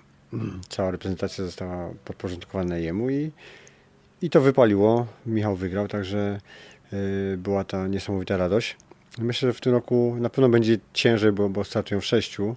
Cała 0.69 0.91
reprezentacja 0.91 1.45
została 1.45 1.89
podporządkowana 2.05 2.77
jemu 2.77 3.09
i, 3.09 3.31
i 4.21 4.29
to 4.29 4.41
wypaliło. 4.41 5.07
Michał 5.25 5.55
wygrał, 5.55 5.87
także 5.87 6.39
y, 7.33 7.37
była 7.37 7.63
ta 7.63 7.87
niesamowita 7.87 8.37
radość. 8.37 8.77
Myślę, 9.17 9.49
że 9.49 9.53
w 9.53 9.61
tym 9.61 9.73
roku 9.73 10.15
na 10.19 10.29
pewno 10.29 10.49
będzie 10.49 10.77
ciężej, 10.93 11.31
bo, 11.31 11.49
bo 11.49 11.63
startują 11.63 12.01
w 12.01 12.05
sześciu, 12.05 12.55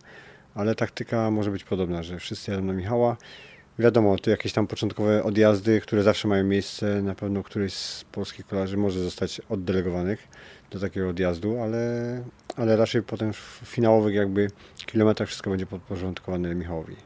ale 0.54 0.74
taktyka 0.74 1.30
może 1.30 1.50
być 1.50 1.64
podobna, 1.64 2.02
że 2.02 2.18
wszyscy 2.18 2.50
jadą 2.50 2.64
na 2.64 2.72
Michała. 2.72 3.16
Wiadomo, 3.78 4.18
to 4.18 4.30
jakieś 4.30 4.52
tam 4.52 4.66
początkowe 4.66 5.24
odjazdy, 5.24 5.80
które 5.80 6.02
zawsze 6.02 6.28
mają 6.28 6.44
miejsce, 6.44 7.02
na 7.02 7.14
pewno 7.14 7.42
któryś 7.42 7.74
z 7.74 8.04
polskich 8.04 8.46
kolarzy 8.46 8.76
może 8.76 9.00
zostać 9.00 9.40
oddelegowanych 9.48 10.28
do 10.70 10.80
takiego 10.80 11.08
odjazdu, 11.08 11.60
ale, 11.60 12.22
ale 12.56 12.76
raczej 12.76 13.02
potem 13.02 13.32
w 13.32 13.60
finałowych 13.64 14.14
jakby 14.14 14.50
kilometrach 14.86 15.28
wszystko 15.28 15.50
będzie 15.50 15.66
podporządkowane 15.66 16.54
Michałowi. 16.54 16.96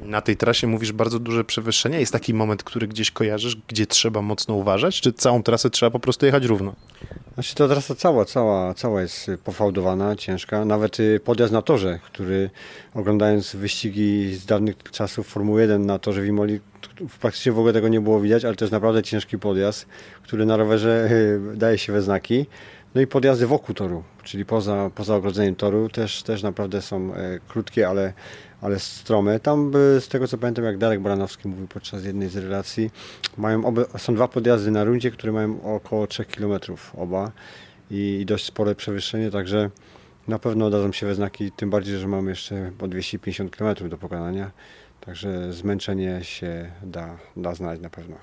Na 0.00 0.20
tej 0.20 0.36
trasie 0.36 0.66
mówisz 0.66 0.92
bardzo 0.92 1.18
duże 1.18 1.44
przewyższenia. 1.44 1.98
Jest 1.98 2.12
taki 2.12 2.34
moment, 2.34 2.62
który 2.62 2.88
gdzieś 2.88 3.10
kojarzysz, 3.10 3.56
gdzie 3.68 3.86
trzeba 3.86 4.22
mocno 4.22 4.54
uważać, 4.54 5.00
czy 5.00 5.12
całą 5.12 5.42
trasę 5.42 5.70
trzeba 5.70 5.90
po 5.90 6.00
prostu 6.00 6.26
jechać 6.26 6.44
równo? 6.44 6.74
Znaczy 7.34 7.54
ta 7.54 7.68
trasa 7.68 7.94
cała, 7.94 8.24
cała, 8.24 8.74
cała 8.74 9.02
jest 9.02 9.30
pofałdowana, 9.44 10.16
ciężka. 10.16 10.64
Nawet 10.64 11.00
y, 11.00 11.20
podjazd 11.24 11.52
na 11.52 11.62
torze, 11.62 11.98
który 12.04 12.50
oglądając 12.94 13.56
wyścigi 13.56 14.34
z 14.34 14.46
dawnych 14.46 14.76
czasów 14.90 15.28
Formuły 15.28 15.60
1 15.60 15.86
na 15.86 15.98
torze 15.98 16.22
w 16.22 16.26
Imoli, 16.26 16.60
praktycznie 17.20 17.52
w 17.52 17.58
ogóle 17.58 17.72
tego 17.72 17.88
nie 17.88 18.00
było 18.00 18.20
widać, 18.20 18.44
ale 18.44 18.54
to 18.54 18.64
jest 18.64 18.72
naprawdę 18.72 19.02
ciężki 19.02 19.38
podjazd, 19.38 19.86
który 20.22 20.46
na 20.46 20.56
rowerze 20.56 21.08
y, 21.10 21.56
daje 21.56 21.78
się 21.78 21.92
we 21.92 22.02
znaki. 22.02 22.46
No 22.94 23.00
i 23.00 23.06
podjazdy 23.06 23.46
wokół 23.46 23.74
toru, 23.74 24.02
czyli 24.22 24.44
poza, 24.44 24.90
poza 24.94 25.16
ogrodzeniem 25.16 25.54
toru 25.54 25.88
też, 25.88 26.22
też 26.22 26.42
naprawdę 26.42 26.82
są 26.82 27.14
e, 27.14 27.38
krótkie, 27.48 27.88
ale, 27.88 28.12
ale 28.60 28.78
strome. 28.80 29.40
Tam 29.40 29.72
e, 29.96 30.00
z 30.00 30.08
tego 30.08 30.28
co 30.28 30.38
pamiętam, 30.38 30.64
jak 30.64 30.78
Darek 30.78 31.00
Baranowski 31.00 31.48
mówił 31.48 31.68
podczas 31.68 32.04
jednej 32.04 32.28
z 32.28 32.36
relacji, 32.36 32.90
mają 33.36 33.64
oby, 33.64 33.84
są 33.98 34.14
dwa 34.14 34.28
podjazdy 34.28 34.70
na 34.70 34.84
rundzie, 34.84 35.10
które 35.10 35.32
mają 35.32 35.62
około 35.62 36.06
3 36.06 36.24
km 36.24 36.60
oba 36.96 37.32
i, 37.90 38.18
i 38.20 38.26
dość 38.26 38.44
spore 38.44 38.74
przewyższenie, 38.74 39.30
także 39.30 39.70
na 40.28 40.38
pewno 40.38 40.70
dadzą 40.70 40.92
się 40.92 41.06
we 41.06 41.14
znaki, 41.14 41.52
tym 41.52 41.70
bardziej, 41.70 41.98
że 41.98 42.08
mamy 42.08 42.30
jeszcze 42.30 42.72
po 42.78 42.88
250 42.88 43.56
km 43.56 43.88
do 43.88 43.98
pokonania. 43.98 44.50
Także 45.00 45.52
zmęczenie 45.52 46.20
się 46.22 46.70
da, 46.82 47.16
da 47.36 47.54
znać 47.54 47.80
na 47.80 47.90
pewno. 47.90 48.16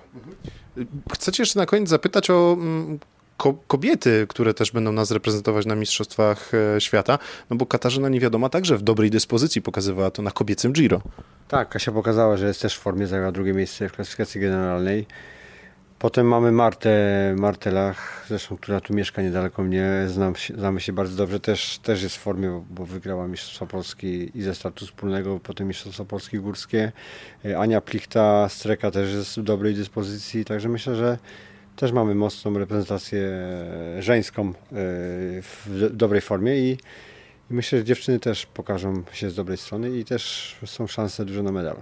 Chcecie 1.14 1.44
jeszcze 1.44 1.60
na 1.60 1.66
koniec 1.66 1.90
zapytać 1.90 2.30
o 2.30 2.54
mm, 2.54 3.00
ko 3.42 3.54
kobiety, 3.68 4.26
które 4.30 4.54
też 4.54 4.72
będą 4.72 4.92
nas 4.92 5.12
reprezentować 5.12 5.66
na 5.66 5.76
Mistrzostwach 5.76 6.52
e, 6.54 6.82
Świata, 6.82 7.20
no 7.50 7.56
bo 7.56 7.66
Katarzyna 7.66 8.10
Niewiadoma 8.10 8.50
także 8.50 8.78
w 8.78 8.82
dobrej 8.82 9.10
dyspozycji 9.10 9.62
pokazywała 9.62 10.12
to 10.12 10.22
na 10.22 10.32
kobiecym 10.32 10.74
Giro. 10.74 11.02
Tak, 11.48 11.70
Kasia 11.70 11.92
pokazała, 11.92 12.38
że 12.38 12.48
jest 12.48 12.62
też 12.62 12.76
w 12.76 12.80
formie, 12.80 13.08
zajęła 13.08 13.32
drugie 13.32 13.54
miejsce 13.54 13.90
w 13.90 13.92
klasyfikacji 13.92 14.42
generalnej. 14.42 15.06
Potem 16.00 16.28
mamy 16.28 16.52
Martę, 16.52 16.92
Martę 17.38 17.72
Lach, 17.72 18.26
zresztą, 18.28 18.58
która 18.58 18.82
tu 18.82 18.94
mieszka 18.94 19.22
niedaleko 19.22 19.64
mnie, 19.64 20.06
znam 20.08 20.34
znamy 20.58 20.82
się 20.82 20.94
bardzo 20.94 21.16
dobrze, 21.16 21.40
też, 21.40 21.80
też 21.80 22.04
jest 22.04 22.16
w 22.16 22.20
formie, 22.20 22.64
bo 22.70 22.86
wygrała 22.86 23.28
Mistrzostwa 23.28 23.66
Polski 23.66 24.38
i 24.38 24.42
ze 24.42 24.56
startu 24.56 24.86
wspólnego, 24.86 25.40
potem 25.44 25.68
Mistrzostwa 25.68 26.06
Polski 26.06 26.40
górskie. 26.40 26.92
E, 27.46 27.60
Ania 27.60 27.82
Plichta, 27.82 28.50
Streka 28.50 28.92
też 28.92 29.14
jest 29.14 29.40
w 29.40 29.44
dobrej 29.44 29.76
dyspozycji, 29.76 30.46
także 30.46 30.70
myślę, 30.70 30.96
że 30.96 31.18
też 31.82 31.92
mamy 31.92 32.16
mocną 32.16 32.60
reprezentację 32.60 33.30
żeńską 34.00 34.50
e, 34.50 34.54
w 35.42 35.90
dobrej 35.94 36.22
formie 36.22 36.58
i, 36.58 36.78
i 37.52 37.54
myślę, 37.54 37.80
że 37.80 37.86
dziewczyny 37.86 38.20
też 38.20 38.46
pokażą 38.46 39.04
się 39.14 39.30
z 39.30 39.36
dobrej 39.36 39.58
strony 39.58 40.00
i 40.00 40.06
też 40.06 40.56
są 40.66 40.88
szanse 40.88 41.26
dużo 41.26 41.44
na 41.44 41.52
medal. 41.52 41.76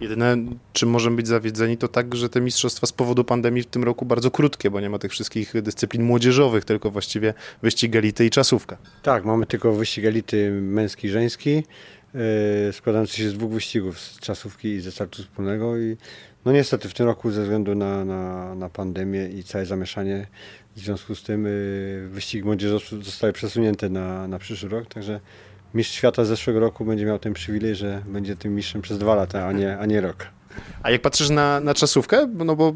Jedyne, 0.00 0.36
czym 0.72 0.88
możemy 0.88 1.16
być 1.16 1.28
zawiedzeni, 1.28 1.76
to 1.76 1.88
tak, 1.88 2.14
że 2.14 2.28
te 2.28 2.40
mistrzostwa 2.40 2.86
z 2.86 2.92
powodu 2.92 3.24
pandemii 3.24 3.62
w 3.62 3.66
tym 3.66 3.84
roku 3.84 4.04
bardzo 4.04 4.30
krótkie, 4.30 4.70
bo 4.70 4.80
nie 4.80 4.90
ma 4.90 4.98
tych 4.98 5.10
wszystkich 5.12 5.62
dyscyplin 5.62 6.02
młodzieżowych, 6.02 6.64
tylko 6.64 6.90
właściwie 6.90 7.34
wyścig 7.62 7.96
elity 7.96 8.26
i 8.26 8.30
czasówka. 8.30 8.76
Tak, 9.02 9.24
mamy 9.24 9.46
tylko 9.46 9.72
wyścig 9.72 10.04
elity 10.04 10.50
męski 10.50 11.06
i 11.06 11.10
żeński, 11.10 11.50
yy, 11.54 12.72
składający 12.72 13.16
się 13.16 13.28
z 13.28 13.34
dwóch 13.34 13.50
wyścigów, 13.50 14.00
z 14.00 14.20
czasówki 14.20 14.68
i 14.68 14.80
ze 14.80 14.92
startu 14.92 15.22
wspólnego 15.22 15.78
i 15.78 15.96
no 16.46 16.52
niestety 16.52 16.88
w 16.88 16.94
tym 16.94 17.06
roku 17.06 17.30
ze 17.30 17.42
względu 17.42 17.74
na, 17.74 18.04
na, 18.04 18.54
na 18.54 18.68
pandemię 18.68 19.28
i 19.28 19.44
całe 19.44 19.66
zamieszanie 19.66 20.26
w 20.76 20.80
związku 20.80 21.14
z 21.14 21.22
tym 21.22 21.44
yy, 21.44 22.08
wyścig 22.08 22.44
młodzieżowy 22.44 23.02
zostały 23.02 23.32
przesunięte 23.32 23.88
na, 23.88 24.28
na 24.28 24.38
przyszły 24.38 24.68
rok, 24.68 24.86
także 24.86 25.20
mistrz 25.74 25.94
świata 25.94 26.24
z 26.24 26.28
zeszłego 26.28 26.60
roku 26.60 26.84
będzie 26.84 27.06
miał 27.06 27.18
ten 27.18 27.32
przywilej, 27.32 27.74
że 27.74 28.02
będzie 28.06 28.36
tym 28.36 28.54
mistrzem 28.54 28.82
przez 28.82 28.98
dwa 28.98 29.14
lata, 29.14 29.46
a 29.46 29.52
nie, 29.52 29.78
a 29.78 29.86
nie 29.86 30.00
rok. 30.00 30.26
A 30.82 30.90
jak 30.90 31.02
patrzysz 31.02 31.30
na, 31.30 31.60
na 31.60 31.74
czasówkę, 31.74 32.28
no 32.34 32.56
bo 32.56 32.72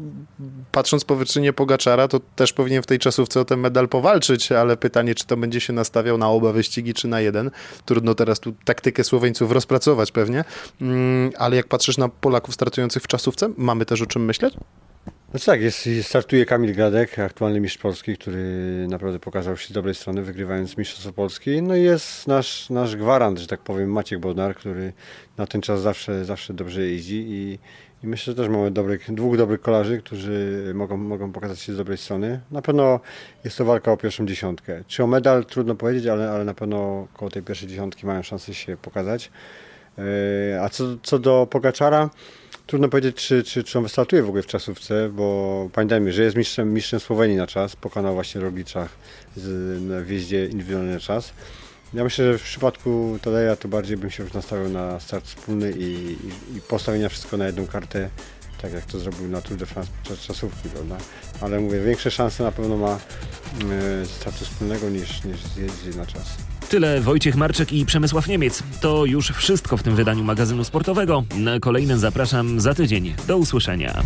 patrząc 0.71 1.05
po 1.05 1.15
wyczynie 1.15 1.53
Pogaczara, 1.53 2.07
to 2.07 2.19
też 2.35 2.53
powinien 2.53 2.83
w 2.83 2.85
tej 2.85 2.99
czasówce 2.99 3.39
o 3.39 3.45
ten 3.45 3.59
medal 3.59 3.89
powalczyć, 3.89 4.51
ale 4.51 4.77
pytanie, 4.77 5.15
czy 5.15 5.27
to 5.27 5.37
będzie 5.37 5.59
się 5.59 5.73
nastawiał 5.73 6.17
na 6.17 6.29
oba 6.29 6.51
wyścigi, 6.51 6.93
czy 6.93 7.07
na 7.07 7.21
jeden. 7.21 7.51
Trudno 7.85 8.15
teraz 8.15 8.39
tu 8.39 8.53
taktykę 8.65 9.03
Słoweńców 9.03 9.51
rozpracować 9.51 10.11
pewnie, 10.11 10.43
mm, 10.81 11.31
ale 11.37 11.55
jak 11.55 11.67
patrzysz 11.67 11.97
na 11.97 12.09
Polaków 12.09 12.53
startujących 12.53 13.03
w 13.03 13.07
czasówce, 13.07 13.49
mamy 13.57 13.85
też 13.85 14.01
o 14.01 14.05
czym 14.05 14.25
myśleć? 14.25 14.53
Znaczy 15.31 15.45
tak, 15.45 15.61
jest, 15.61 15.89
startuje 16.01 16.45
Kamil 16.45 16.75
Gradek, 16.75 17.19
aktualny 17.19 17.59
mistrz 17.59 17.77
Polski, 17.77 18.17
który 18.17 18.85
naprawdę 18.89 19.19
pokazał 19.19 19.57
się 19.57 19.67
z 19.67 19.71
dobrej 19.71 19.95
strony, 19.95 20.21
wygrywając 20.21 20.77
Mistrzostwo 20.77 21.13
Polski. 21.13 21.61
No 21.61 21.75
i 21.75 21.83
jest 21.83 22.27
nasz, 22.27 22.69
nasz 22.69 22.95
gwarant, 22.95 23.39
że 23.39 23.47
tak 23.47 23.59
powiem, 23.59 23.91
Maciek 23.91 24.19
Bodnar, 24.19 24.55
który 24.55 24.93
na 25.37 25.47
ten 25.47 25.61
czas 25.61 25.81
zawsze, 25.81 26.25
zawsze 26.25 26.53
dobrze 26.53 26.81
jeździ 26.81 27.25
i, 27.29 27.59
i 28.03 28.07
myślę, 28.07 28.33
że 28.33 28.37
też 28.37 28.49
mamy 28.49 28.71
dobrych, 28.71 29.13
dwóch 29.13 29.37
dobrych 29.37 29.61
kolarzy, 29.61 29.97
którzy 29.97 30.63
mogą, 30.75 30.97
mogą 30.97 31.31
pokazać 31.31 31.59
się 31.59 31.73
z 31.73 31.77
dobrej 31.77 31.97
strony. 31.97 32.39
Na 32.51 32.61
pewno 32.61 32.99
jest 33.43 33.57
to 33.57 33.65
walka 33.65 33.91
o 33.91 33.97
pierwszą 33.97 34.25
dziesiątkę. 34.25 34.83
Czy 34.87 35.03
o 35.03 35.07
medal 35.07 35.45
trudno 35.45 35.75
powiedzieć, 35.75 36.07
ale, 36.07 36.31
ale 36.31 36.45
na 36.45 36.53
pewno 36.53 37.07
koło 37.13 37.31
tej 37.31 37.43
pierwszej 37.43 37.69
dziesiątki 37.69 38.05
mają 38.05 38.23
szansę 38.23 38.53
się 38.53 38.77
pokazać. 38.77 39.31
E, 39.97 40.61
a 40.61 40.69
co, 40.69 40.83
co 41.03 41.19
do 41.19 41.47
Pogaczara, 41.49 42.09
Trudno 42.71 42.89
powiedzieć, 42.89 43.15
czy, 43.15 43.43
czy, 43.43 43.63
czy 43.63 43.77
on 43.77 43.83
wystartuje 43.83 44.23
w 44.23 44.27
ogóle 44.27 44.43
w 44.43 44.47
czasówce, 44.47 45.09
bo 45.09 45.69
pamiętajmy, 45.73 46.13
że 46.13 46.23
jest 46.23 46.37
mistrzem, 46.37 46.73
mistrzem 46.73 46.99
Słowenii 46.99 47.37
na 47.37 47.47
czas, 47.47 47.75
pokonał 47.75 48.13
właśnie 48.13 48.41
Rogliczach 48.41 48.89
w 50.01 50.05
jeździe 50.09 50.45
indywidualny 50.45 50.99
czas. 50.99 51.33
Ja 51.93 52.03
myślę, 52.03 52.31
że 52.31 52.37
w 52.37 52.43
przypadku 52.43 53.19
Tadeja 53.21 53.55
to 53.55 53.67
bardziej 53.67 53.97
bym 53.97 54.09
się 54.09 54.23
już 54.23 54.33
nastawiał 54.33 54.69
na 54.69 54.99
start 54.99 55.25
wspólny 55.25 55.71
i, 55.71 55.83
i, 55.83 56.57
i 56.57 56.61
postawienia 56.61 57.09
wszystko 57.09 57.37
na 57.37 57.45
jedną 57.45 57.67
kartę, 57.67 58.09
tak 58.61 58.73
jak 58.73 58.85
to 58.85 58.99
zrobił 58.99 59.27
na 59.27 59.41
Tour 59.41 59.57
de 59.57 59.65
France 59.65 59.91
podczas 59.97 60.19
czasówki, 60.25 60.69
prawda? 60.69 60.97
Ale 61.41 61.59
mówię, 61.59 61.79
większe 61.79 62.11
szanse 62.11 62.43
na 62.43 62.51
pewno 62.51 62.77
ma 62.77 62.99
e, 64.01 64.05
startu 64.05 64.45
wspólnego 64.45 64.89
niż, 64.89 65.23
niż 65.23 65.39
jeździ 65.57 65.97
na 65.97 66.05
czas. 66.05 66.50
Tyle 66.71 67.01
Wojciech 67.01 67.35
Marczek 67.35 67.73
i 67.73 67.85
Przemysław 67.85 68.27
Niemiec. 68.27 68.63
To 68.81 69.05
już 69.05 69.29
wszystko 69.29 69.77
w 69.77 69.83
tym 69.83 69.95
wydaniu 69.95 70.23
magazynu 70.23 70.63
sportowego. 70.63 71.23
Na 71.37 71.59
kolejne 71.59 71.97
zapraszam 71.97 72.59
za 72.59 72.73
tydzień. 72.73 73.15
Do 73.27 73.37
usłyszenia. 73.37 74.03